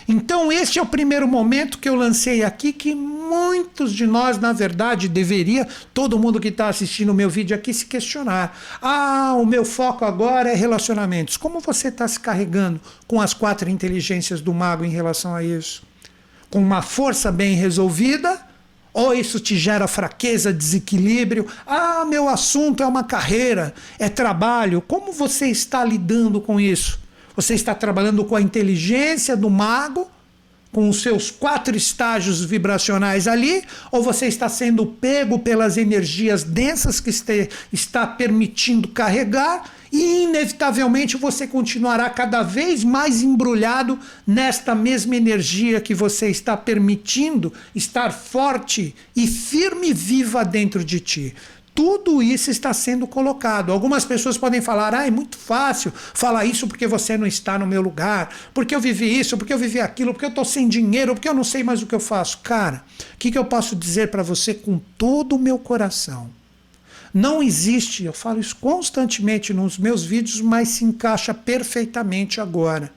Então, 0.08 0.52
este 0.52 0.80
é 0.80 0.82
o 0.82 0.86
primeiro 0.86 1.28
momento 1.28 1.78
que 1.78 1.88
eu 1.88 1.96
lancei 1.96 2.44
aqui, 2.44 2.74
que 2.74 2.94
muitos 2.94 3.94
de 3.94 4.06
nós, 4.06 4.38
na 4.38 4.52
verdade, 4.52 5.08
deveria, 5.08 5.67
todo 5.94 6.20
mundo 6.20 6.39
que 6.39 6.50
está 6.50 6.67
assistindo 6.67 7.10
o 7.10 7.13
meu 7.13 7.30
vídeo 7.30 7.56
aqui, 7.56 7.74
se 7.74 7.86
questionar. 7.86 8.58
Ah, 8.82 9.34
o 9.38 9.46
meu 9.46 9.63
foco 9.63 10.04
agora 10.04 10.52
é 10.52 10.56
relacionamentos. 10.56 11.38
Como 11.38 11.60
você 11.60 11.88
está 11.88 12.08
se 12.08 12.20
carregando 12.20 12.80
com 13.08 13.22
as 13.22 13.34
quatro 13.34 13.70
inteligências 13.70 14.41
do 14.41 14.54
mago 14.54 14.84
em 14.84 14.89
relação 14.89 15.34
a 15.34 15.44
isso? 15.44 15.84
Com 16.50 16.60
uma 16.60 16.82
força 16.82 17.32
bem 17.32 17.56
resolvida 17.56 18.52
Ou 18.94 19.13
isso 19.13 19.39
te 19.39 19.58
gera 19.58 19.88
fraqueza, 19.88 20.52
desequilíbrio? 20.52 21.48
Ah, 21.65 22.04
meu 22.06 22.28
assunto 22.28 22.84
é 22.84 22.86
uma 22.86 23.04
carreira, 23.04 23.74
é 23.98 24.10
trabalho. 24.10 24.82
Como 24.82 25.13
você 25.13 25.48
está 25.48 25.86
lidando 25.86 26.41
com 26.41 26.60
isso? 26.60 27.00
Você 27.41 27.56
está 27.56 27.73
trabalhando 27.73 28.23
com 28.23 28.36
a 28.36 28.41
inteligência 28.41 29.36
do 29.36 29.49
mago, 29.49 30.08
com 30.71 30.88
os 30.88 31.01
seus 31.01 31.32
quatro 31.32 31.75
estágios 31.75 32.45
vibracionais 32.45 33.27
ali, 33.27 33.63
ou 33.91 34.04
você 34.04 34.27
está 34.27 34.47
sendo 34.47 34.86
pego 34.86 35.39
pelas 35.39 35.75
energias 35.75 36.43
densas 36.43 36.99
que 36.99 37.10
este, 37.10 37.49
está 37.73 38.06
permitindo 38.06 38.89
carregar 38.89 39.71
e 39.91 40.23
inevitavelmente 40.23 41.17
você 41.17 41.47
continuará 41.47 42.12
cada 42.12 42.43
vez 42.43 42.84
mais 42.84 43.23
embrulhado 43.23 43.99
nesta 44.25 44.75
mesma 44.75 45.15
energia 45.15 45.82
que 45.82 45.95
você 45.95 46.30
está 46.30 46.56
permitindo 46.56 47.51
estar 47.73 48.12
forte 48.12 48.93
e 49.15 49.25
firme 49.25 49.89
e 49.89 49.93
viva 49.93 50.45
dentro 50.45 50.84
de 50.84 50.99
ti. 50.99 51.36
Tudo 51.73 52.21
isso 52.21 52.51
está 52.51 52.73
sendo 52.73 53.07
colocado. 53.07 53.71
Algumas 53.71 54.03
pessoas 54.03 54.38
podem 54.38 54.62
falar: 54.62 54.93
ah, 54.93 55.07
é 55.07 55.12
muito 55.12 55.38
fácil 55.38 55.91
falar 55.95 56.45
isso 56.45 56.67
porque 56.67 56.86
você 56.86 57.17
não 57.17 57.25
está 57.25 57.57
no 57.57 57.65
meu 57.65 57.81
lugar, 57.81 58.29
porque 58.53 58.75
eu 58.75 58.79
vivi 58.81 59.19
isso, 59.19 59.38
porque 59.38 59.53
eu 59.53 59.57
vivi 59.57 59.79
aquilo, 59.79 60.13
porque 60.13 60.25
eu 60.25 60.29
estou 60.29 60.45
sem 60.45 60.67
dinheiro, 60.67 61.13
porque 61.13 61.29
eu 61.29 61.34
não 61.34 61.43
sei 61.43 61.63
mais 61.63 61.81
o 61.81 61.86
que 61.86 61.95
eu 61.95 61.99
faço. 61.99 62.39
Cara, 62.39 62.84
o 63.13 63.17
que, 63.17 63.31
que 63.31 63.38
eu 63.38 63.45
posso 63.45 63.75
dizer 63.75 64.12
para 64.12 64.23
você 64.23 64.53
com 64.53 64.79
todo 64.97 65.36
o 65.36 65.39
meu 65.39 65.57
coração? 65.57 66.29
Não 67.13 67.43
existe, 67.43 68.05
eu 68.05 68.13
falo 68.13 68.39
isso 68.39 68.55
constantemente 68.55 69.53
nos 69.53 69.77
meus 69.77 70.03
vídeos, 70.03 70.39
mas 70.39 70.69
se 70.69 70.86
encaixa 70.86 71.34
perfeitamente 71.34 72.39
agora. 72.39 72.91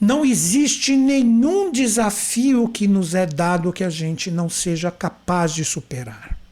Não 0.00 0.24
existe 0.24 0.96
nenhum 0.96 1.70
desafio 1.70 2.68
que 2.68 2.88
nos 2.88 3.14
é 3.14 3.24
dado 3.24 3.72
que 3.72 3.84
a 3.84 3.90
gente 3.90 4.30
não 4.30 4.48
seja 4.48 4.90
capaz 4.90 5.54
de 5.54 5.64
superar. 5.64 6.43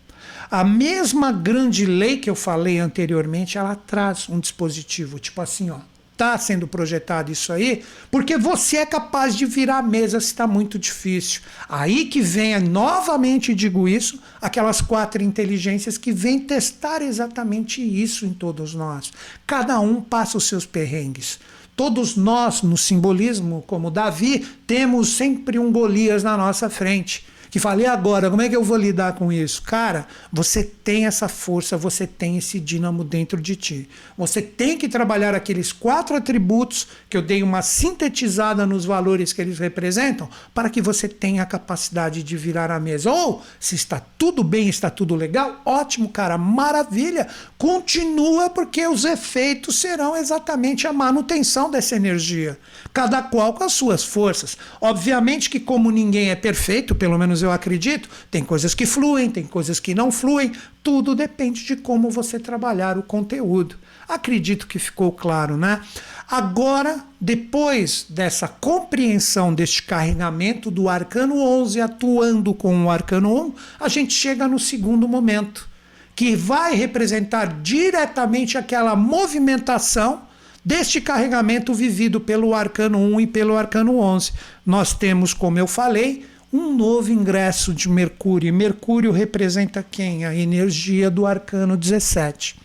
A 0.53 0.65
mesma 0.65 1.33
grande 1.33 1.87
lei 1.87 2.19
que 2.19 2.29
eu 2.29 2.35
falei 2.35 2.79
anteriormente, 2.79 3.57
ela 3.57 3.75
traz 3.75 4.29
um 4.29 4.39
dispositivo, 4.39 5.19
tipo 5.19 5.41
assim, 5.41 5.71
ó, 5.71 5.79
está 6.13 6.37
sendo 6.37 6.69
projetado 6.69 7.33
isso 7.33 7.55
aí, 7.55 7.83
porque 8.11 8.37
você 8.37 8.77
é 8.77 8.85
capaz 8.85 9.35
de 9.35 9.47
virar 9.47 9.79
a 9.79 9.83
mesa 9.83 10.21
se 10.21 10.27
está 10.27 10.47
muito 10.47 10.79
difícil. 10.79 11.41
Aí 11.67 12.05
que 12.05 12.21
vem, 12.21 12.61
novamente 12.61 13.55
digo 13.55 13.89
isso, 13.89 14.21
aquelas 14.43 14.83
quatro 14.83 15.23
inteligências 15.23 15.97
que 15.97 16.13
vêm 16.13 16.41
testar 16.41 17.01
exatamente 17.01 17.81
isso 17.81 18.27
em 18.27 18.35
todos 18.35 18.75
nós. 18.75 19.11
Cada 19.47 19.81
um 19.81 20.03
passa 20.03 20.37
os 20.37 20.45
seus 20.45 20.67
perrengues. 20.67 21.41
Todos 21.75 22.15
nós, 22.15 22.61
no 22.61 22.77
simbolismo, 22.77 23.65
como 23.67 23.91
Davi, 23.91 24.47
temos 24.67 25.15
sempre 25.15 25.59
um 25.59 25.73
Golias 25.73 26.23
na 26.23 26.37
nossa 26.37 26.69
frente 26.69 27.25
que 27.53 27.61
fala, 27.61 27.83
e 27.83 27.87
agora, 27.87 28.31
como 28.31 28.41
é 28.41 28.49
que 28.49 28.57
eu 28.57 28.65
vou 28.65 28.79
lidar 28.79 29.13
com 29.13 29.31
isso? 29.31 29.61
Cara, 29.61 30.07
você 30.33 30.65
tem 30.65 31.05
essa 31.05 31.29
força, 31.29 31.77
você 31.77 32.07
tem 32.07 32.39
esse 32.39 32.59
dínamo 32.59 33.05
dentro 33.05 33.39
de 33.39 33.55
ti. 33.55 33.91
Você 34.17 34.41
tem 34.41 34.79
que 34.79 34.89
trabalhar 34.89 35.35
aqueles 35.35 35.71
quatro 35.71 36.17
atributos 36.17 36.89
que 37.11 37.17
eu 37.17 37.21
dei 37.21 37.43
uma 37.43 37.61
sintetizada 37.61 38.65
nos 38.65 38.87
valores 38.87 39.35
que 39.35 39.43
eles 39.43 39.59
representam, 39.59 40.31
para 40.55 40.71
que 40.71 40.81
você 40.81 41.07
tenha 41.07 41.43
a 41.43 41.47
capacidade 41.47 42.23
de 42.23 42.37
virar 42.39 42.71
a 42.71 42.81
mesa. 42.81 43.13
Ou, 43.13 43.43
se 43.61 43.75
está 43.75 44.01
tudo 44.01 44.43
bem, 44.43 44.71
está 44.71 44.89
tudo 44.89 45.15
legal, 45.15 45.61
ótimo, 45.67 46.09
cara, 46.09 46.39
maravilha. 46.39 47.29
Continua, 47.59 48.49
porque 48.49 48.87
os 48.87 49.05
efeitos 49.05 49.77
serão 49.77 50.17
exatamente 50.17 50.87
a 50.87 50.93
manutenção 50.93 51.71
dessa 51.71 51.97
energia. 51.97 52.59
Cada 52.95 53.21
qual 53.21 53.53
com 53.53 53.63
as 53.63 53.75
suas 53.75 54.03
forças. 54.03 54.57
Obviamente 54.81 55.51
que, 55.51 55.61
como 55.61 55.91
ninguém 55.91 56.31
é 56.31 56.35
perfeito, 56.35 56.95
pelo 56.95 57.19
menos 57.19 57.42
eu 57.43 57.53
acredito, 57.53 58.09
tem 58.31 58.45
coisas 58.45 58.75
que 58.75 58.87
fluem, 58.87 59.31
tem 59.31 59.45
coisas 59.45 59.79
que 59.79 59.95
não 59.95 60.11
fluem, 60.11 60.53
tudo 60.83 61.15
depende 61.15 61.65
de 61.65 61.77
como 61.77 62.11
você 62.11 62.39
trabalhar 62.39 62.97
o 62.97 63.03
conteúdo. 63.03 63.77
Acredito 64.09 64.67
que 64.67 64.79
ficou 64.79 65.13
claro, 65.13 65.57
né? 65.57 65.81
Agora, 66.29 67.05
depois 67.21 68.07
dessa 68.09 68.49
compreensão 68.49 69.55
deste 69.55 69.83
carregamento 69.83 70.71
do 70.71 70.89
arcano 70.89 71.39
11 71.39 71.81
atuando 71.81 72.55
com 72.55 72.85
o 72.85 72.91
arcano 72.91 73.47
1, 73.49 73.55
a 73.81 73.89
gente 73.89 74.15
chega 74.15 74.49
no 74.49 74.59
segundo 74.59 75.07
momento, 75.07 75.69
que 76.15 76.35
vai 76.35 76.75
representar 76.75 77.61
diretamente 77.63 78.57
aquela 78.57 78.97
movimentação 78.97 80.23
deste 80.65 81.01
carregamento 81.01 81.75
vivido 81.75 82.21
pelo 82.21 82.55
arcano 82.55 82.99
1 82.99 83.21
e 83.21 83.27
pelo 83.27 83.57
arcano 83.57 83.99
11. 83.99 84.33
Nós 84.65 84.95
temos, 84.95 85.35
como 85.35 85.59
eu 85.59 85.67
falei, 85.67 86.25
um 86.53 86.77
novo 86.77 87.11
ingresso 87.11 87.73
de 87.73 87.89
Mercúrio. 87.89 88.49
E 88.49 88.53
Mercúrio 88.53 89.11
representa 89.11 89.83
quem? 89.83 90.27
A 90.27 90.35
energia 90.35 91.11
do 91.11 91.25
arcano 91.25 91.77
17. 91.77 92.61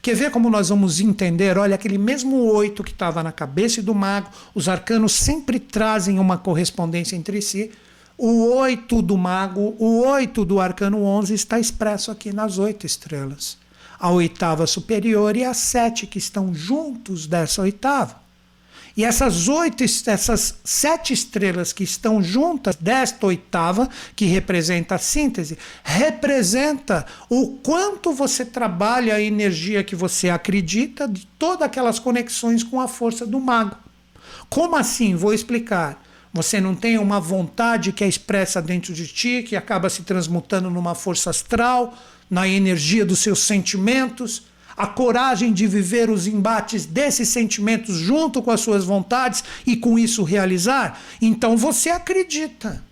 Quer 0.00 0.14
ver 0.14 0.30
como 0.30 0.48
nós 0.48 0.70
vamos 0.70 1.00
entender? 1.00 1.58
Olha, 1.58 1.74
aquele 1.74 1.98
mesmo 1.98 2.36
oito 2.52 2.82
que 2.82 2.92
estava 2.92 3.22
na 3.22 3.32
cabeça 3.32 3.82
do 3.82 3.94
mago, 3.94 4.30
os 4.54 4.68
arcanos 4.68 5.12
sempre 5.12 5.58
trazem 5.58 6.18
uma 6.18 6.38
correspondência 6.38 7.16
entre 7.16 7.42
si. 7.42 7.70
O 8.16 8.54
oito 8.54 9.02
do 9.02 9.18
mago, 9.18 9.76
o 9.78 10.06
oito 10.06 10.44
do 10.44 10.58
arcano 10.58 11.02
11 11.02 11.34
está 11.34 11.58
expresso 11.58 12.10
aqui 12.10 12.32
nas 12.32 12.56
oito 12.56 12.86
estrelas. 12.86 13.58
A 13.98 14.10
oitava 14.10 14.66
superior 14.66 15.36
e 15.36 15.44
a 15.44 15.52
sete 15.52 16.06
que 16.06 16.18
estão 16.18 16.54
juntos 16.54 17.26
dessa 17.26 17.60
oitava. 17.62 18.25
E 18.96 19.04
essas 19.04 19.46
oito, 19.46 19.84
essas 19.84 20.54
sete 20.64 21.12
estrelas 21.12 21.70
que 21.70 21.84
estão 21.84 22.22
juntas 22.22 22.76
desta 22.76 23.26
oitava, 23.26 23.90
que 24.14 24.24
representa 24.24 24.94
a 24.94 24.98
síntese, 24.98 25.58
representa 25.84 27.04
o 27.28 27.58
quanto 27.62 28.14
você 28.14 28.42
trabalha 28.42 29.16
a 29.16 29.20
energia 29.20 29.84
que 29.84 29.94
você 29.94 30.30
acredita 30.30 31.06
de 31.06 31.26
todas 31.38 31.66
aquelas 31.66 31.98
conexões 31.98 32.64
com 32.64 32.80
a 32.80 32.88
força 32.88 33.26
do 33.26 33.38
mago. 33.38 33.76
Como 34.48 34.74
assim? 34.76 35.14
Vou 35.14 35.34
explicar. 35.34 36.02
Você 36.32 36.58
não 36.58 36.74
tem 36.74 36.96
uma 36.96 37.20
vontade 37.20 37.92
que 37.92 38.02
é 38.02 38.08
expressa 38.08 38.62
dentro 38.62 38.94
de 38.94 39.06
ti, 39.06 39.42
que 39.42 39.56
acaba 39.56 39.90
se 39.90 40.04
transmutando 40.04 40.70
numa 40.70 40.94
força 40.94 41.28
astral, 41.28 41.94
na 42.30 42.48
energia 42.48 43.04
dos 43.04 43.18
seus 43.18 43.40
sentimentos 43.40 44.44
a 44.76 44.86
coragem 44.86 45.52
de 45.52 45.66
viver 45.66 46.10
os 46.10 46.26
embates 46.26 46.84
desses 46.84 47.28
sentimentos 47.28 47.96
junto 47.96 48.42
com 48.42 48.50
as 48.50 48.60
suas 48.60 48.84
vontades 48.84 49.42
e 49.66 49.76
com 49.76 49.98
isso 49.98 50.22
realizar, 50.22 51.00
então 51.20 51.56
você 51.56 51.88
acredita. 51.88 52.84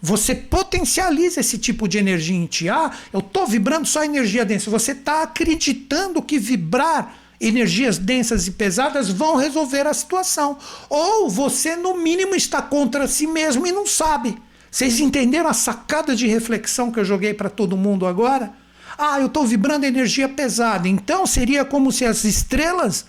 Você 0.00 0.34
potencializa 0.34 1.40
esse 1.40 1.58
tipo 1.58 1.88
de 1.88 1.98
energia 1.98 2.36
em 2.36 2.46
ti. 2.46 2.68
Ah, 2.68 2.92
eu 3.12 3.20
estou 3.20 3.46
vibrando 3.46 3.88
só 3.88 4.04
energia 4.04 4.44
densa. 4.44 4.70
Você 4.70 4.92
está 4.92 5.22
acreditando 5.22 6.22
que 6.22 6.38
vibrar 6.38 7.16
energias 7.40 7.98
densas 7.98 8.46
e 8.46 8.52
pesadas 8.52 9.08
vão 9.08 9.36
resolver 9.36 9.86
a 9.86 9.94
situação. 9.94 10.58
Ou 10.88 11.28
você, 11.28 11.76
no 11.76 11.96
mínimo, 11.96 12.34
está 12.34 12.60
contra 12.60 13.08
si 13.08 13.26
mesmo 13.26 13.66
e 13.66 13.72
não 13.72 13.86
sabe. 13.86 14.36
Vocês 14.70 15.00
entenderam 15.00 15.48
a 15.48 15.54
sacada 15.54 16.14
de 16.14 16.26
reflexão 16.26 16.92
que 16.92 17.00
eu 17.00 17.04
joguei 17.04 17.32
para 17.32 17.48
todo 17.48 17.76
mundo 17.76 18.06
agora? 18.06 18.52
Ah, 18.98 19.20
eu 19.20 19.26
estou 19.26 19.46
vibrando 19.46 19.84
energia 19.86 20.28
pesada. 20.28 20.88
Então 20.88 21.26
seria 21.26 21.64
como 21.64 21.92
se 21.92 22.04
as 22.04 22.24
estrelas 22.24 23.04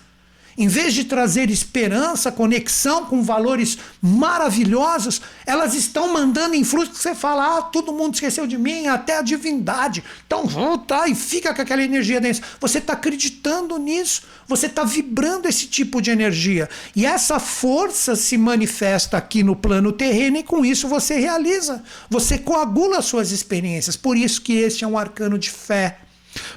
em 0.58 0.66
vez 0.66 0.92
de 0.92 1.04
trazer 1.04 1.50
esperança, 1.50 2.32
conexão 2.32 3.06
com 3.06 3.22
valores 3.22 3.78
maravilhosos, 4.02 5.22
elas 5.46 5.72
estão 5.72 6.12
mandando 6.12 6.56
influência 6.56 6.92
que 6.92 6.98
você 6.98 7.14
fala, 7.14 7.58
ah, 7.58 7.62
todo 7.62 7.92
mundo 7.92 8.14
esqueceu 8.14 8.44
de 8.44 8.58
mim, 8.58 8.88
até 8.88 9.18
a 9.18 9.22
divindade. 9.22 10.02
Então 10.26 10.46
volta 10.46 11.08
e 11.08 11.14
fica 11.14 11.54
com 11.54 11.62
aquela 11.62 11.80
energia 11.80 12.20
densa. 12.20 12.42
Você 12.60 12.78
está 12.78 12.94
acreditando 12.94 13.78
nisso, 13.78 14.22
você 14.48 14.66
está 14.66 14.82
vibrando 14.82 15.46
esse 15.46 15.68
tipo 15.68 16.02
de 16.02 16.10
energia. 16.10 16.68
E 16.96 17.06
essa 17.06 17.38
força 17.38 18.16
se 18.16 18.36
manifesta 18.36 19.16
aqui 19.16 19.44
no 19.44 19.54
plano 19.54 19.92
terreno 19.92 20.38
e 20.38 20.42
com 20.42 20.64
isso 20.64 20.88
você 20.88 21.20
realiza. 21.20 21.84
Você 22.10 22.36
coagula 22.36 23.00
suas 23.00 23.30
experiências. 23.30 23.94
Por 23.94 24.16
isso 24.16 24.42
que 24.42 24.54
este 24.54 24.82
é 24.82 24.88
um 24.88 24.98
arcano 24.98 25.38
de 25.38 25.50
fé. 25.50 26.00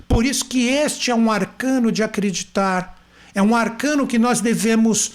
Por 0.08 0.26
isso 0.26 0.46
que 0.46 0.68
este 0.70 1.12
é 1.12 1.16
um 1.16 1.30
arcano 1.32 1.92
de 1.92 2.02
acreditar. 2.02 3.01
É 3.34 3.42
um 3.42 3.56
arcano 3.56 4.08
que 4.08 4.20
nós 4.20 4.42
devemos, 4.42 5.14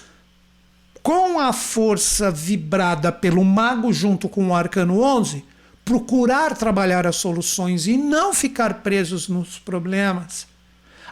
com 1.03 1.39
a 1.39 1.53
força 1.53 2.31
vibrada 2.31 3.11
pelo 3.11 3.43
mago 3.43 3.93
junto 3.93 4.27
com 4.27 4.49
o 4.49 4.55
arcano 4.55 5.01
11, 5.01 5.43
procurar 5.85 6.55
trabalhar 6.57 7.07
as 7.07 7.15
soluções 7.15 7.87
e 7.87 7.97
não 7.97 8.33
ficar 8.33 8.81
presos 8.81 9.27
nos 9.27 9.57
problemas. 9.57 10.47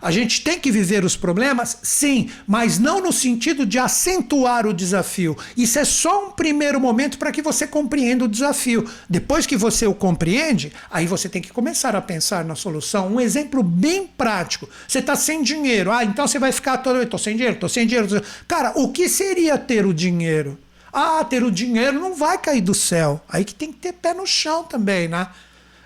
A 0.02 0.12
gente 0.12 0.42
tem 0.42 0.60
que 0.60 0.72
viver 0.72 1.04
os 1.04 1.16
problemas? 1.16 1.78
Sim, 1.82 2.30
mas 2.46 2.78
não 2.78 3.02
no 3.02 3.12
sentido 3.12 3.66
de 3.66 3.80
acentuar 3.80 4.68
o 4.68 4.74
desafio. 4.74 5.38
Isso 5.56 5.80
é 5.80 5.86
só 5.86 6.28
um 6.28 6.32
primeiro 6.32 6.80
momento 6.80 7.18
para 7.18 7.32
que 7.32 7.42
você 7.42 7.66
compreenda 7.66 8.26
o 8.26 8.28
desafio. 8.28 8.90
Depois 9.10 9.46
que 9.46 9.58
você 9.58 9.88
o 9.88 9.94
compreende, 9.94 10.72
aí 10.92 11.06
você 11.06 11.30
tem 11.30 11.42
que 11.42 11.52
começar 11.52 11.96
a 11.96 12.02
pensar 12.02 12.44
na 12.44 12.56
solução. 12.56 13.08
Um 13.08 13.20
exemplo 13.20 13.64
bem 13.64 14.08
prático. 14.08 14.70
Você 14.88 15.00
está 15.00 15.16
sem 15.16 15.42
dinheiro. 15.42 15.92
Ah, 15.92 16.04
então 16.04 16.28
você 16.28 16.40
vai 16.40 16.52
ficar 16.52 16.78
todo. 16.80 17.02
Estou 17.02 17.20
sem 17.20 17.36
dinheiro, 17.36 17.56
estou 17.56 17.70
sem 17.70 17.88
dinheiro. 17.88 18.22
Cara, 18.48 18.74
o 18.76 18.92
que 18.92 19.08
seria 19.08 19.58
ter 19.58 19.86
o 19.86 19.94
dinheiro? 19.94 20.58
Ah, 20.92 21.26
ter 21.26 21.44
o 21.44 21.52
dinheiro 21.52 22.00
não 22.00 22.16
vai 22.16 22.38
cair 22.38 22.62
do 22.62 22.74
céu. 22.74 23.22
Aí 23.28 23.44
que 23.44 23.54
tem 23.54 23.72
que 23.72 23.80
ter 23.80 23.94
pé 23.94 24.14
no 24.14 24.26
chão 24.26 24.64
também, 24.64 25.08
né? 25.08 25.28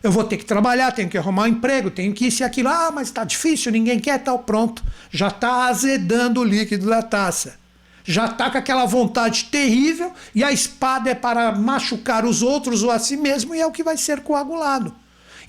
Eu 0.01 0.11
vou 0.11 0.23
ter 0.23 0.37
que 0.37 0.45
trabalhar, 0.45 0.91
tenho 0.91 1.09
que 1.09 1.17
arrumar 1.17 1.43
um 1.43 1.47
emprego, 1.47 1.91
tenho 1.91 2.13
que 2.13 2.27
isso 2.27 2.41
e 2.41 2.45
aquilo. 2.45 2.69
Ah, 2.69 2.91
mas 2.93 3.09
está 3.09 3.23
difícil, 3.23 3.71
ninguém 3.71 3.99
quer, 3.99 4.19
tal, 4.19 4.39
pronto. 4.39 4.83
Já 5.11 5.27
está 5.27 5.65
azedando 5.65 6.41
o 6.41 6.43
líquido 6.43 6.87
da 6.87 7.01
taça. 7.01 7.59
Já 8.05 8.25
está 8.25 8.49
com 8.49 8.57
aquela 8.57 8.85
vontade 8.85 9.45
terrível 9.45 10.13
e 10.33 10.43
a 10.43 10.51
espada 10.51 11.11
é 11.11 11.15
para 11.15 11.51
machucar 11.51 12.25
os 12.25 12.41
outros 12.41 12.81
ou 12.81 12.89
a 12.89 12.97
si 12.97 13.17
mesmo 13.17 13.53
e 13.53 13.59
é 13.59 13.65
o 13.67 13.71
que 13.71 13.83
vai 13.83 13.97
ser 13.97 14.21
coagulado. 14.21 14.95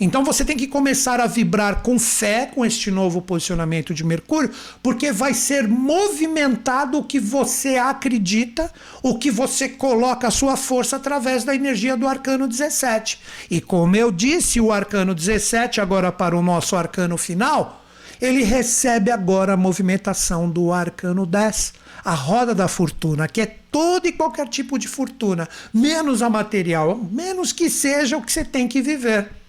Então 0.01 0.25
você 0.25 0.47
tem 0.47 0.57
que 0.57 0.67
começar 0.67 1.21
a 1.21 1.27
vibrar 1.27 1.83
com 1.83 1.99
fé 1.99 2.47
com 2.47 2.65
este 2.65 2.91
novo 2.91 3.21
posicionamento 3.21 3.93
de 3.93 4.03
Mercúrio, 4.03 4.51
porque 4.83 5.13
vai 5.13 5.35
ser 5.35 5.69
movimentado 5.69 6.97
o 6.99 7.05
que 7.05 7.21
você 7.21 7.77
acredita, 7.77 8.73
o 9.03 9.19
que 9.19 9.31
você 9.31 9.69
coloca 9.69 10.27
a 10.27 10.31
sua 10.31 10.57
força 10.57 10.97
através 10.97 11.45
da 11.45 11.55
energia 11.55 11.99
do 11.99 12.09
arcano 12.09 12.49
17. 12.49 13.21
E 13.51 13.61
como 13.61 13.95
eu 13.95 14.11
disse, 14.11 14.59
o 14.59 14.73
arcano 14.73 15.15
17 15.15 15.83
agora 15.83 16.11
para 16.11 16.35
o 16.35 16.43
nosso 16.43 16.75
arcano 16.77 17.19
final, 17.19 17.85
ele 18.23 18.43
recebe 18.43 19.11
agora 19.11 19.53
a 19.53 19.57
movimentação 19.57 20.49
do 20.49 20.73
arcano 20.73 21.27
10, 21.27 21.75
a 22.03 22.15
roda 22.15 22.55
da 22.55 22.69
fortuna, 22.69 23.29
que 23.29 23.43
é 23.43 23.47
todo 23.71 24.07
e 24.07 24.13
qualquer 24.13 24.49
tipo 24.49 24.79
de 24.79 24.89
fortuna, 24.89 25.47
menos 25.75 26.23
a 26.23 26.31
material, 26.31 26.97
menos 26.97 27.53
que 27.53 27.69
seja 27.69 28.17
o 28.17 28.23
que 28.23 28.33
você 28.33 28.45
tem 28.45 28.67
que 28.67 28.81
viver. 28.81 29.40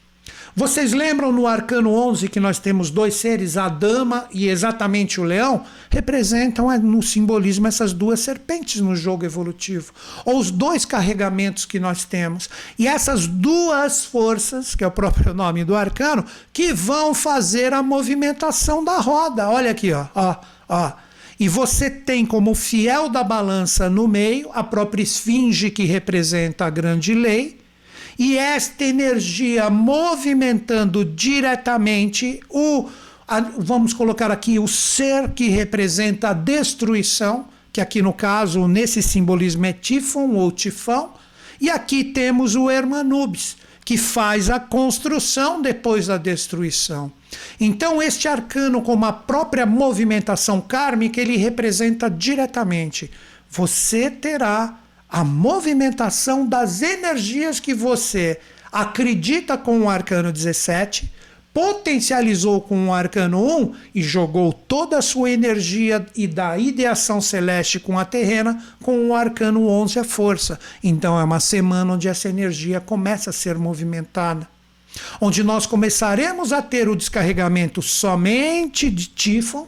Vocês 0.53 0.91
lembram 0.91 1.31
no 1.31 1.47
arcano 1.47 1.93
11 1.93 2.27
que 2.27 2.39
nós 2.39 2.59
temos 2.59 2.89
dois 2.89 3.15
seres, 3.15 3.55
a 3.55 3.69
dama 3.69 4.27
e 4.33 4.49
exatamente 4.49 5.21
o 5.21 5.23
leão? 5.23 5.63
Representam 5.89 6.69
é, 6.69 6.77
no 6.77 7.01
simbolismo 7.01 7.67
essas 7.67 7.93
duas 7.93 8.19
serpentes 8.19 8.81
no 8.81 8.93
jogo 8.93 9.23
evolutivo, 9.23 9.93
ou 10.25 10.37
os 10.37 10.51
dois 10.51 10.83
carregamentos 10.83 11.63
que 11.63 11.79
nós 11.79 12.03
temos. 12.03 12.49
E 12.77 12.85
essas 12.85 13.27
duas 13.27 14.03
forças, 14.03 14.75
que 14.75 14.83
é 14.83 14.87
o 14.87 14.91
próprio 14.91 15.33
nome 15.33 15.63
do 15.63 15.73
arcano, 15.73 16.25
que 16.51 16.73
vão 16.73 17.13
fazer 17.13 17.73
a 17.73 17.81
movimentação 17.81 18.83
da 18.83 18.97
roda. 18.97 19.49
Olha 19.49 19.71
aqui, 19.71 19.93
ó, 19.93 20.07
ó, 20.13 20.35
ó. 20.67 20.91
E 21.39 21.47
você 21.47 21.89
tem 21.89 22.25
como 22.25 22.53
fiel 22.53 23.07
da 23.07 23.23
balança 23.23 23.89
no 23.89 24.05
meio 24.05 24.49
a 24.53 24.63
própria 24.63 25.01
esfinge 25.01 25.71
que 25.71 25.85
representa 25.85 26.65
a 26.65 26.69
grande 26.69 27.13
lei 27.13 27.60
e 28.17 28.37
esta 28.37 28.83
energia 28.83 29.69
movimentando 29.69 31.03
diretamente 31.03 32.39
o, 32.49 32.89
vamos 33.57 33.93
colocar 33.93 34.31
aqui, 34.31 34.59
o 34.59 34.67
ser 34.67 35.29
que 35.31 35.47
representa 35.49 36.29
a 36.29 36.33
destruição, 36.33 37.45
que 37.71 37.79
aqui 37.79 38.01
no 38.01 38.13
caso, 38.13 38.67
nesse 38.67 39.01
simbolismo 39.01 39.65
é 39.65 39.73
Tifon 39.73 40.31
ou 40.31 40.51
Tifão, 40.51 41.13
e 41.59 41.69
aqui 41.69 42.03
temos 42.03 42.55
o 42.55 42.69
Hermanubis, 42.69 43.55
que 43.85 43.97
faz 43.97 44.49
a 44.49 44.59
construção 44.59 45.61
depois 45.61 46.07
da 46.07 46.17
destruição. 46.17 47.11
Então, 47.59 48.01
este 48.01 48.27
arcano, 48.27 48.81
como 48.81 49.05
a 49.05 49.13
própria 49.13 49.65
movimentação 49.65 50.59
kármica, 50.59 51.21
ele 51.21 51.37
representa 51.37 52.09
diretamente. 52.09 53.09
Você 53.49 54.09
terá 54.09 54.80
a 55.11 55.25
movimentação 55.25 56.47
das 56.47 56.81
energias 56.81 57.59
que 57.59 57.73
você 57.73 58.39
acredita 58.71 59.57
com 59.57 59.81
o 59.81 59.89
arcano 59.89 60.31
17, 60.31 61.11
potencializou 61.53 62.61
com 62.61 62.87
o 62.87 62.93
arcano 62.93 63.45
1 63.59 63.75
e 63.93 64.01
jogou 64.01 64.53
toda 64.53 64.97
a 64.97 65.01
sua 65.01 65.29
energia 65.29 66.05
e 66.15 66.25
da 66.25 66.57
ideação 66.57 67.19
celeste 67.19 67.77
com 67.77 67.99
a 67.99 68.05
terrena 68.05 68.63
com 68.81 69.09
o 69.09 69.13
arcano 69.13 69.67
11 69.67 69.99
a 69.99 70.03
força. 70.05 70.57
Então 70.81 71.19
é 71.19 71.23
uma 71.25 71.41
semana 71.41 71.93
onde 71.93 72.07
essa 72.07 72.29
energia 72.29 72.79
começa 72.79 73.31
a 73.31 73.33
ser 73.33 73.57
movimentada. 73.57 74.47
Onde 75.19 75.43
nós 75.43 75.65
começaremos 75.65 76.53
a 76.53 76.61
ter 76.61 76.87
o 76.87 76.95
descarregamento 76.95 77.81
somente 77.81 78.89
de 78.89 79.07
Tifon, 79.07 79.67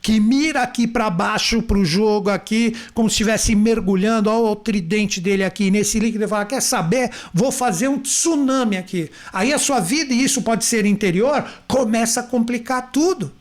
que 0.00 0.20
mira 0.20 0.62
aqui 0.62 0.86
para 0.86 1.10
baixo 1.10 1.60
para 1.62 1.78
o 1.78 1.84
jogo 1.84 2.30
aqui, 2.30 2.76
como 2.94 3.08
se 3.08 3.14
estivesse 3.14 3.54
mergulhando, 3.54 4.30
olha 4.30 4.52
o 4.52 4.56
tridente 4.56 5.20
dele 5.20 5.42
aqui 5.42 5.70
nesse 5.70 5.98
líquido 5.98 6.24
e 6.24 6.28
fala: 6.28 6.44
quer 6.44 6.62
saber? 6.62 7.10
Vou 7.34 7.50
fazer 7.50 7.88
um 7.88 7.98
tsunami 7.98 8.76
aqui. 8.76 9.10
Aí 9.32 9.52
a 9.52 9.58
sua 9.58 9.80
vida, 9.80 10.14
e 10.14 10.22
isso 10.22 10.42
pode 10.42 10.64
ser 10.64 10.86
interior, 10.86 11.44
começa 11.66 12.20
a 12.20 12.22
complicar 12.22 12.90
tudo. 12.92 13.32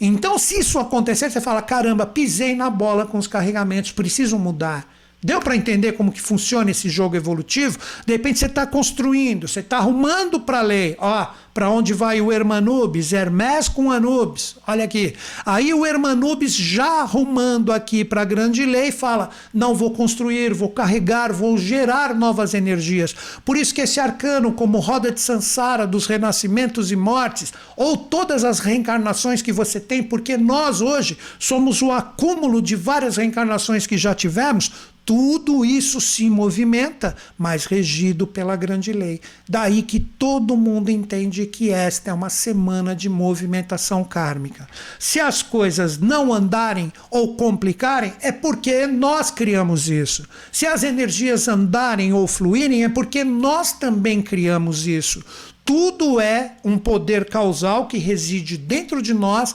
Então, 0.00 0.36
se 0.36 0.58
isso 0.58 0.78
acontecer, 0.78 1.30
você 1.30 1.40
fala: 1.40 1.62
caramba, 1.62 2.04
pisei 2.04 2.56
na 2.56 2.68
bola 2.68 3.06
com 3.06 3.18
os 3.18 3.28
carregamentos, 3.28 3.92
preciso 3.92 4.38
mudar. 4.38 4.86
Deu 5.24 5.40
para 5.40 5.54
entender 5.54 5.92
como 5.92 6.10
que 6.10 6.20
funciona 6.20 6.72
esse 6.72 6.88
jogo 6.88 7.14
evolutivo? 7.14 7.78
De 8.04 8.12
repente 8.12 8.40
você 8.40 8.46
está 8.46 8.66
construindo, 8.66 9.46
você 9.46 9.60
está 9.60 9.76
arrumando 9.76 10.40
para 10.40 10.58
a 10.58 10.62
lei. 10.62 10.96
Ó, 10.98 11.26
para 11.54 11.68
onde 11.68 11.92
vai 11.92 12.20
o 12.20 12.32
Hermanubis? 12.32 13.12
Hermes 13.12 13.68
com 13.68 13.92
Anubis. 13.92 14.56
Olha 14.66 14.84
aqui. 14.84 15.14
Aí 15.44 15.72
o 15.72 15.84
Hermanubis 15.84 16.54
já 16.54 17.02
arrumando 17.02 17.72
aqui 17.72 18.04
para 18.04 18.22
a 18.22 18.24
grande 18.24 18.64
lei 18.64 18.90
fala: 18.90 19.30
não 19.52 19.74
vou 19.74 19.92
construir, 19.92 20.54
vou 20.54 20.70
carregar, 20.70 21.32
vou 21.32 21.58
gerar 21.58 22.14
novas 22.14 22.54
energias. 22.54 23.14
Por 23.44 23.56
isso 23.56 23.74
que 23.74 23.82
esse 23.82 24.00
arcano, 24.00 24.52
como 24.52 24.78
roda 24.78 25.12
de 25.12 25.20
Sansara 25.20 25.86
dos 25.86 26.06
renascimentos 26.06 26.90
e 26.90 26.96
mortes, 26.96 27.52
ou 27.76 27.96
todas 27.96 28.44
as 28.44 28.58
reencarnações 28.58 29.42
que 29.42 29.52
você 29.52 29.78
tem, 29.78 30.02
porque 30.02 30.36
nós 30.36 30.80
hoje 30.80 31.18
somos 31.38 31.82
o 31.82 31.92
acúmulo 31.92 32.62
de 32.62 32.74
várias 32.74 33.18
reencarnações 33.18 33.86
que 33.86 33.98
já 33.98 34.14
tivemos, 34.14 34.72
tudo 35.04 35.64
isso 35.64 36.00
se 36.00 36.30
movimenta, 36.30 37.16
mas 37.36 37.64
regido 37.64 38.24
pela 38.24 38.54
grande 38.54 38.92
lei. 38.92 39.20
Daí 39.48 39.82
que 39.82 39.98
todo 39.98 40.56
mundo 40.56 40.90
entende 40.90 41.44
que 41.44 41.70
esta 41.70 42.10
é 42.10 42.14
uma 42.14 42.30
semana 42.30 42.94
de 42.94 43.08
movimentação 43.08 44.04
kármica. 44.04 44.68
Se 45.00 45.18
as 45.18 45.42
coisas 45.42 45.98
não 45.98 46.32
andarem 46.32 46.92
ou 47.10 47.34
complicarem, 47.34 48.12
é 48.20 48.30
porque 48.30 48.86
nós 48.86 49.30
criamos 49.30 49.88
isso. 49.88 50.24
Se 50.52 50.66
as 50.66 50.84
energias 50.84 51.48
andarem 51.48 52.12
ou 52.12 52.28
fluírem, 52.28 52.84
é 52.84 52.88
porque 52.88 53.24
nós 53.24 53.72
também 53.72 54.22
criamos 54.22 54.86
isso. 54.86 55.22
Tudo 55.64 56.20
é 56.20 56.56
um 56.64 56.78
poder 56.78 57.28
causal 57.28 57.86
que 57.86 57.98
reside 57.98 58.56
dentro 58.56 59.02
de 59.02 59.12
nós, 59.12 59.54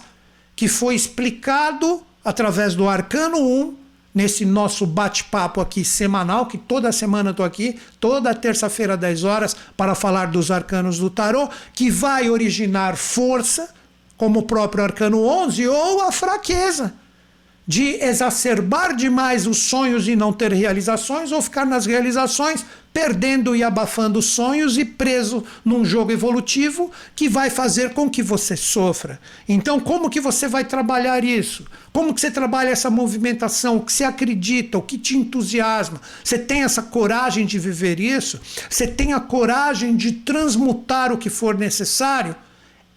que 0.56 0.68
foi 0.68 0.94
explicado 0.94 2.02
através 2.24 2.76
do 2.76 2.90
arcano 2.90 3.38
1 3.38 3.77
nesse 4.18 4.44
nosso 4.46 4.84
bate-papo 4.88 5.62
aqui 5.62 5.86
semanal, 5.86 6.48
que 6.48 6.58
toda 6.58 6.92
semana 6.92 7.30
estou 7.30 7.46
aqui, 7.46 7.80
toda 8.00 8.34
terça-feira, 8.34 8.98
10 8.98 9.24
horas, 9.24 9.56
para 9.78 9.94
falar 9.94 10.32
dos 10.32 10.50
arcanos 10.50 10.98
do 10.98 11.08
tarô, 11.08 11.48
que 11.72 11.92
vai 11.92 12.28
originar 12.28 12.98
força, 12.98 13.70
como 14.18 14.40
o 14.40 14.44
próprio 14.44 14.84
arcano 14.84 15.24
11, 15.24 15.68
ou 15.68 16.02
a 16.02 16.12
fraqueza 16.12 16.96
de 17.68 18.02
exacerbar 18.02 18.96
demais 18.96 19.46
os 19.46 19.58
sonhos 19.58 20.08
e 20.08 20.16
não 20.16 20.32
ter 20.32 20.54
realizações, 20.54 21.34
ou 21.34 21.42
ficar 21.42 21.66
nas 21.66 21.86
realizações 21.86 22.64
perdendo 22.94 23.56
e 23.56 23.62
abafando 23.62 24.22
sonhos 24.22 24.78
e 24.78 24.86
preso 24.86 25.44
num 25.64 25.86
jogo 25.86 26.12
evolutivo 26.12 26.90
que 27.16 27.30
vai 27.30 27.50
fazer 27.50 27.94
com 27.94 28.10
que 28.10 28.24
você 28.24 28.56
sofra. 28.56 29.20
Então, 29.48 29.80
como 29.80 30.10
que 30.10 30.20
você 30.20 30.48
vai 30.48 30.64
trabalhar 30.64 31.24
isso? 31.24 31.68
Como 31.92 32.14
que 32.14 32.22
você 32.22 32.32
trabalha 32.32 32.70
essa 32.70 32.90
movimentação? 32.90 33.78
O 33.78 33.82
que 33.82 33.92
você 33.92 34.04
acredita? 34.04 34.78
O 34.78 34.82
que 34.82 34.98
te 34.98 35.16
entusiasma? 35.16 36.02
Você 36.24 36.40
tem 36.40 36.64
essa 36.64 36.82
coragem 36.82 37.46
de 37.46 37.60
viver 37.60 38.00
isso? 38.00 38.40
Você 38.68 38.88
tem 38.88 39.14
a 39.14 39.20
coragem 39.20 39.96
de 39.96 40.14
transmutar 40.14 41.12
o 41.12 41.18
que 41.18 41.30
for 41.30 41.56
necessário? 41.56 42.36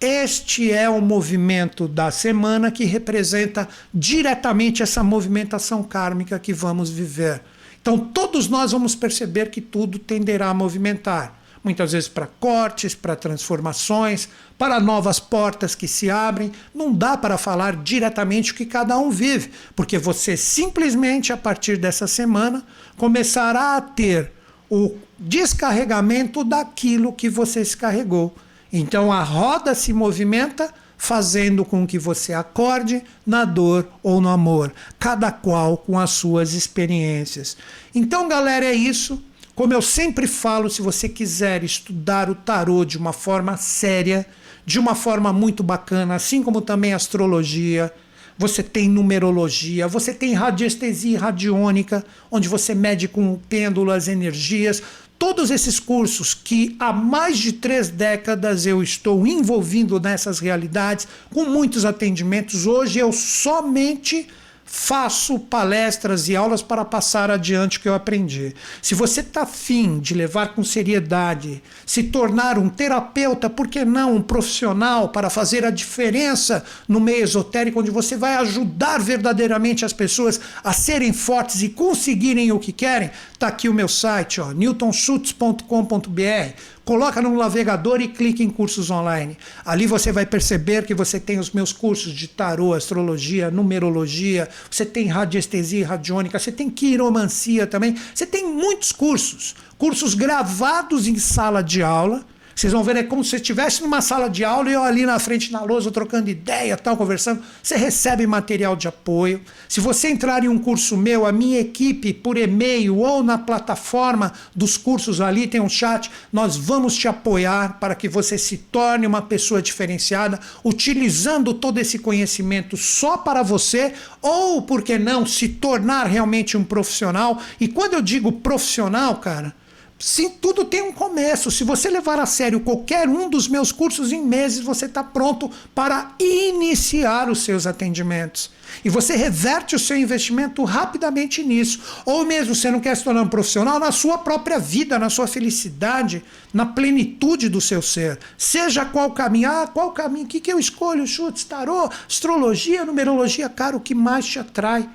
Este 0.01 0.73
é 0.73 0.89
o 0.89 0.99
movimento 0.99 1.87
da 1.87 2.11
semana 2.11 2.71
que 2.71 2.87
representa 2.87 3.69
diretamente 3.93 4.83
essa 4.83 5.05
movimentação 5.05 5.83
kármica 5.83 6.39
que 6.39 6.55
vamos 6.55 6.89
viver. 6.89 7.43
Então, 7.83 7.99
todos 7.99 8.49
nós 8.49 8.72
vamos 8.72 8.95
perceber 8.95 9.51
que 9.51 9.61
tudo 9.61 9.99
tenderá 9.99 10.49
a 10.49 10.55
movimentar. 10.55 11.39
Muitas 11.62 11.93
vezes 11.93 12.09
para 12.09 12.27
cortes, 12.27 12.95
para 12.95 13.14
transformações, 13.14 14.31
para 14.57 14.81
novas 14.81 15.20
portas 15.20 15.74
que 15.74 15.87
se 15.87 16.09
abrem. 16.09 16.51
Não 16.74 16.95
dá 16.95 17.18
para 17.18 17.37
falar 17.37 17.77
diretamente 17.77 18.53
o 18.53 18.55
que 18.55 18.64
cada 18.64 18.97
um 18.97 19.11
vive, 19.11 19.51
porque 19.77 19.99
você 19.99 20.35
simplesmente, 20.35 21.31
a 21.31 21.37
partir 21.37 21.77
dessa 21.77 22.07
semana, 22.07 22.64
começará 22.97 23.77
a 23.77 23.83
ter 23.83 24.33
o 24.70 24.95
descarregamento 25.18 26.43
daquilo 26.43 27.12
que 27.12 27.29
você 27.29 27.62
se 27.62 27.77
carregou. 27.77 28.35
Então 28.73 29.12
a 29.12 29.23
roda 29.23 29.75
se 29.75 29.93
movimenta 29.93 30.73
fazendo 30.97 31.64
com 31.64 31.87
que 31.87 31.99
você 31.99 32.35
acorde 32.35 33.03
na 33.27 33.47
dor 33.47 33.89
ou 34.03 34.21
no 34.21 34.29
amor, 34.29 34.71
cada 34.99 35.33
qual 35.33 35.79
com 35.79 35.99
as 35.99 36.11
suas 36.11 36.53
experiências. 36.53 37.57
Então, 37.95 38.29
galera, 38.29 38.66
é 38.66 38.75
isso. 38.75 39.23
Como 39.55 39.73
eu 39.73 39.81
sempre 39.81 40.27
falo, 40.27 40.68
se 40.68 40.83
você 40.83 41.09
quiser 41.09 41.64
estudar 41.64 42.29
o 42.29 42.35
tarô 42.35 42.85
de 42.85 42.99
uma 42.99 43.14
forma 43.14 43.57
séria, 43.57 44.27
de 44.66 44.79
uma 44.79 44.95
forma 44.95 45.33
muito 45.33 45.62
bacana, 45.62 46.16
assim 46.16 46.43
como 46.43 46.61
também 46.61 46.93
astrologia, 46.93 47.93
você 48.37 48.62
tem 48.62 48.89
numerologia, 48.89 49.89
você 49.89 50.14
tem 50.14 50.33
radiestesia 50.33 51.18
radiônica, 51.18 52.05
onde 52.31 52.49
você 52.49 52.75
mede 52.75 53.09
com 53.09 53.39
pêndulas 53.49 54.09
energias. 54.09 54.83
Todos 55.21 55.51
esses 55.51 55.79
cursos 55.79 56.33
que 56.33 56.75
há 56.81 56.95
mais 56.95 57.37
de 57.37 57.53
três 57.53 57.91
décadas 57.91 58.64
eu 58.64 58.83
estou 58.83 59.27
envolvido 59.27 60.01
nessas 60.01 60.39
realidades, 60.39 61.07
com 61.31 61.45
muitos 61.45 61.85
atendimentos. 61.85 62.66
Hoje 62.66 63.01
eu 63.01 63.12
somente 63.12 64.27
faço 64.73 65.37
palestras 65.37 66.29
e 66.29 66.37
aulas 66.37 66.62
para 66.62 66.85
passar 66.85 67.29
adiante 67.29 67.77
o 67.77 67.81
que 67.81 67.89
eu 67.89 67.95
aprendi. 67.95 68.55
Se 68.81 68.95
você 68.95 69.18
está 69.18 69.43
afim 69.43 69.99
de 69.99 70.14
levar 70.14 70.55
com 70.55 70.62
seriedade, 70.62 71.61
se 71.85 72.05
tornar 72.05 72.57
um 72.57 72.68
terapeuta, 72.68 73.51
por 73.51 73.66
que 73.66 73.85
não 73.85 74.14
um 74.14 74.23
profissional 74.23 75.09
para 75.09 75.29
fazer 75.29 75.64
a 75.64 75.71
diferença 75.71 76.64
no 76.87 77.01
meio 77.01 77.25
esotérico, 77.25 77.81
onde 77.81 77.91
você 77.91 78.16
vai 78.16 78.37
ajudar 78.37 79.01
verdadeiramente 79.01 79.85
as 79.85 79.93
pessoas 79.93 80.41
a 80.62 80.73
serem 80.73 81.12
fortes 81.12 81.62
e 81.62 81.71
conseguirem 81.71 82.53
o 82.53 82.61
que 82.61 82.71
querem, 82.71 83.11
está 83.33 83.49
aqui 83.49 83.68
o 83.68 83.75
meu 83.75 83.89
site, 83.89 84.41
newtonschutz.com.br 84.55 86.71
Coloca 86.91 87.22
no 87.22 87.36
navegador 87.36 88.01
e 88.01 88.09
clique 88.09 88.43
em 88.43 88.51
cursos 88.51 88.91
online. 88.91 89.38
Ali 89.64 89.86
você 89.86 90.11
vai 90.11 90.26
perceber 90.26 90.84
que 90.84 90.93
você 90.93 91.20
tem 91.20 91.38
os 91.38 91.53
meus 91.53 91.72
cursos 91.72 92.12
de 92.12 92.26
tarô, 92.26 92.74
astrologia, 92.74 93.49
numerologia, 93.49 94.49
você 94.68 94.84
tem 94.84 95.07
radiestesia 95.07 95.86
radiônica, 95.86 96.36
você 96.36 96.51
tem 96.51 96.68
quiromancia 96.68 97.64
também. 97.64 97.97
Você 98.12 98.26
tem 98.26 98.53
muitos 98.53 98.91
cursos, 98.91 99.55
cursos 99.78 100.14
gravados 100.14 101.07
em 101.07 101.16
sala 101.16 101.62
de 101.62 101.80
aula 101.80 102.26
vocês 102.55 102.72
vão 102.72 102.84
ver, 102.84 102.96
é 102.96 103.03
como 103.03 103.24
se 103.24 103.30
você 103.30 103.36
estivesse 103.36 103.82
numa 103.82 104.01
sala 104.01 104.28
de 104.28 104.44
aula 104.44 104.68
e 104.68 104.72
eu 104.72 104.82
ali 104.82 105.07
na 105.07 105.18
frente 105.18 105.51
na 105.51 105.62
lousa 105.62 105.90
trocando 105.90 106.28
ideia, 106.28 106.76
tal, 106.76 106.96
conversando. 106.96 107.42
Você 107.62 107.76
recebe 107.76 108.26
material 108.26 108.76
de 108.76 108.88
apoio. 108.88 109.40
Se 109.68 109.80
você 109.80 110.09
entrar 110.09 110.44
em 110.44 110.48
um 110.48 110.59
curso 110.59 110.96
meu, 110.96 111.24
a 111.24 111.32
minha 111.32 111.61
equipe, 111.61 112.12
por 112.12 112.36
e-mail 112.36 112.98
ou 112.98 113.22
na 113.22 113.38
plataforma 113.38 114.32
dos 114.55 114.76
cursos 114.76 115.20
ali, 115.20 115.46
tem 115.46 115.61
um 115.61 115.68
chat, 115.68 116.11
nós 116.32 116.57
vamos 116.57 116.96
te 116.96 117.09
apoiar 117.09 117.78
para 117.80 117.94
que 117.94 118.09
você 118.09 118.36
se 118.36 118.59
torne 118.59 119.07
uma 119.07 119.22
pessoa 119.22 119.62
diferenciada, 119.62 120.38
utilizando 120.64 121.55
todo 121.55 121.78
esse 121.78 121.98
conhecimento 121.98 122.76
só 122.76 123.16
para 123.16 123.42
você, 123.42 123.94
ou, 124.20 124.62
por 124.62 124.82
que 124.82 124.98
não, 124.98 125.24
se 125.24 125.48
tornar 125.48 126.07
realmente 126.07 126.57
um 126.57 126.64
profissional. 126.64 127.40
E 127.59 127.68
quando 127.68 127.94
eu 127.94 128.03
digo 128.03 128.32
profissional, 128.32 129.16
cara, 129.16 129.55
Sim, 130.03 130.30
tudo 130.30 130.64
tem 130.64 130.80
um 130.80 130.92
começo. 130.92 131.51
Se 131.51 131.62
você 131.62 131.90
levar 131.90 132.18
a 132.18 132.24
sério 132.24 132.61
qualquer 132.61 133.07
um 133.07 133.28
dos 133.28 133.46
meus 133.46 133.70
cursos 133.70 134.12
em 134.12 134.24
meses, 134.24 134.64
você 134.64 134.86
está 134.86 135.05
pronto 135.05 135.51
para 135.74 136.12
iniciar 136.18 137.28
os 137.28 137.44
seus 137.44 137.66
atendimentos. 137.66 138.51
E 138.82 138.88
você 138.88 139.14
reverte 139.14 139.76
o 139.76 139.78
seu 139.78 139.98
investimento 139.98 140.64
rapidamente 140.64 141.42
nisso. 141.42 141.80
Ou 142.07 142.24
mesmo 142.24 142.55
você 142.55 142.70
não 142.70 142.80
quer 142.80 142.96
se 142.96 143.05
tornar 143.05 143.20
um 143.20 143.28
profissional 143.28 143.78
na 143.78 143.92
sua 143.92 144.16
própria 144.16 144.59
vida, 144.59 144.98
na 144.98 145.11
sua 145.11 145.26
felicidade, 145.26 146.24
na 146.51 146.64
plenitude 146.64 147.51
do 147.51 147.61
seu 147.61 147.82
ser. 147.82 148.18
Seja 148.38 148.86
qual 148.86 149.11
caminho, 149.11 149.51
ah, 149.51 149.66
qual 149.66 149.92
caminho, 149.92 150.24
o 150.24 150.28
que, 150.28 150.40
que 150.40 150.51
eu 150.51 150.59
escolho? 150.59 151.07
Chutes, 151.07 151.44
tarô, 151.44 151.90
astrologia, 152.09 152.86
numerologia, 152.86 153.51
cara, 153.51 153.76
o 153.76 153.80
que 153.80 153.94
mais 153.94 154.24
te 154.24 154.38
atrai? 154.38 154.88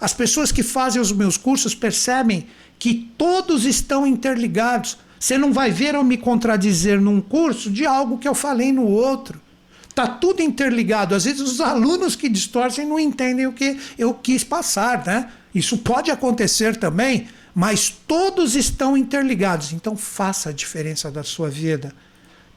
As 0.00 0.12
pessoas 0.12 0.52
que 0.52 0.62
fazem 0.62 1.00
os 1.00 1.10
meus 1.10 1.36
cursos 1.36 1.74
percebem 1.74 2.46
que 2.78 3.10
todos 3.16 3.64
estão 3.64 4.06
interligados. 4.06 4.98
Você 5.18 5.38
não 5.38 5.52
vai 5.52 5.70
ver 5.70 5.94
eu 5.94 6.04
me 6.04 6.16
contradizer 6.16 7.00
num 7.00 7.20
curso 7.20 7.70
de 7.70 7.86
algo 7.86 8.18
que 8.18 8.28
eu 8.28 8.34
falei 8.34 8.72
no 8.72 8.86
outro. 8.86 9.40
Está 9.88 10.06
tudo 10.06 10.42
interligado. 10.42 11.14
Às 11.14 11.24
vezes 11.24 11.40
os 11.40 11.60
alunos 11.60 12.14
que 12.14 12.28
distorcem 12.28 12.86
não 12.86 13.00
entendem 13.00 13.46
o 13.46 13.52
que 13.52 13.78
eu 13.98 14.12
quis 14.12 14.44
passar, 14.44 15.04
né? 15.06 15.30
Isso 15.54 15.78
pode 15.78 16.10
acontecer 16.10 16.76
também, 16.76 17.28
mas 17.54 17.88
todos 18.06 18.54
estão 18.54 18.94
interligados. 18.94 19.72
Então 19.72 19.96
faça 19.96 20.50
a 20.50 20.52
diferença 20.52 21.10
da 21.10 21.22
sua 21.22 21.48
vida. 21.48 21.94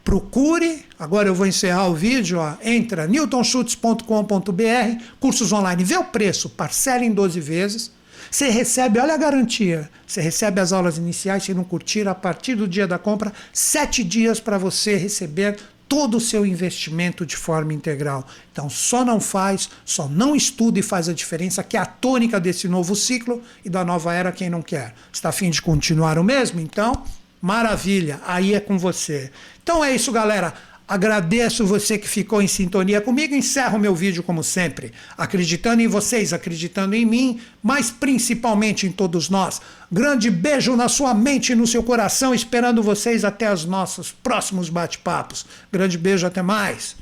Procure, 0.03 0.85
agora 0.97 1.29
eu 1.29 1.35
vou 1.35 1.45
encerrar 1.45 1.87
o 1.87 1.93
vídeo, 1.93 2.39
ó, 2.39 2.55
entra 2.63 3.07
newtonschutz.com.br, 3.07 5.03
cursos 5.19 5.53
online, 5.53 5.83
vê 5.83 5.97
o 5.97 6.05
preço, 6.05 6.49
parcela 6.49 7.05
em 7.05 7.11
12 7.11 7.39
vezes 7.39 7.91
você 8.29 8.49
recebe, 8.49 8.99
olha 8.99 9.13
a 9.13 9.17
garantia, 9.17 9.89
você 10.05 10.21
recebe 10.21 10.59
as 10.61 10.71
aulas 10.71 10.97
iniciais, 10.97 11.43
se 11.43 11.53
não 11.53 11.63
curtir, 11.63 12.07
a 12.07 12.15
partir 12.15 12.55
do 12.55 12.67
dia 12.67 12.87
da 12.87 12.97
compra, 12.97 13.31
sete 13.53 14.03
dias 14.03 14.39
para 14.39 14.57
você 14.57 14.95
receber 14.95 15.57
todo 15.89 16.17
o 16.17 16.21
seu 16.21 16.45
investimento 16.45 17.25
de 17.25 17.35
forma 17.35 17.73
integral. 17.73 18.25
Então, 18.51 18.69
só 18.69 19.03
não 19.03 19.19
faz, 19.19 19.69
só 19.83 20.07
não 20.07 20.35
estuda 20.35 20.77
e 20.77 20.83
faz 20.83 21.09
a 21.09 21.13
diferença, 21.13 21.63
que 21.63 21.75
é 21.75 21.79
a 21.79 21.85
tônica 21.85 22.39
desse 22.39 22.67
novo 22.67 22.95
ciclo 22.95 23.41
e 23.65 23.69
da 23.69 23.83
nova 23.83 24.13
era 24.13 24.31
quem 24.31 24.51
não 24.51 24.61
quer. 24.61 24.93
Está 25.11 25.29
afim 25.29 25.49
de 25.49 25.61
continuar 25.61 26.19
o 26.19 26.23
mesmo? 26.23 26.59
Então, 26.59 27.03
maravilha, 27.41 28.21
aí 28.25 28.53
é 28.53 28.59
com 28.59 28.77
você. 28.77 29.31
Então 29.63 29.83
é 29.83 29.93
isso, 29.93 30.11
galera. 30.11 30.53
Agradeço 30.89 31.67
você 31.67 31.99
que 31.99 32.09
ficou 32.09 32.41
em 32.41 32.47
sintonia 32.47 32.99
comigo. 32.99 33.35
Encerro 33.35 33.77
meu 33.77 33.93
vídeo 33.93 34.23
como 34.23 34.43
sempre, 34.43 34.91
acreditando 35.15 35.83
em 35.83 35.87
vocês, 35.87 36.33
acreditando 36.33 36.95
em 36.95 37.05
mim, 37.05 37.39
mas 37.61 37.91
principalmente 37.91 38.87
em 38.87 38.91
todos 38.91 39.29
nós. 39.29 39.61
Grande 39.91 40.31
beijo 40.31 40.75
na 40.75 40.89
sua 40.89 41.13
mente 41.13 41.51
e 41.51 41.55
no 41.55 41.67
seu 41.67 41.83
coração, 41.83 42.33
esperando 42.33 42.81
vocês 42.81 43.23
até 43.23 43.53
os 43.53 43.65
nossos 43.65 44.11
próximos 44.11 44.67
bate-papos. 44.67 45.45
Grande 45.71 45.95
beijo, 45.95 46.25
até 46.25 46.41
mais. 46.41 46.95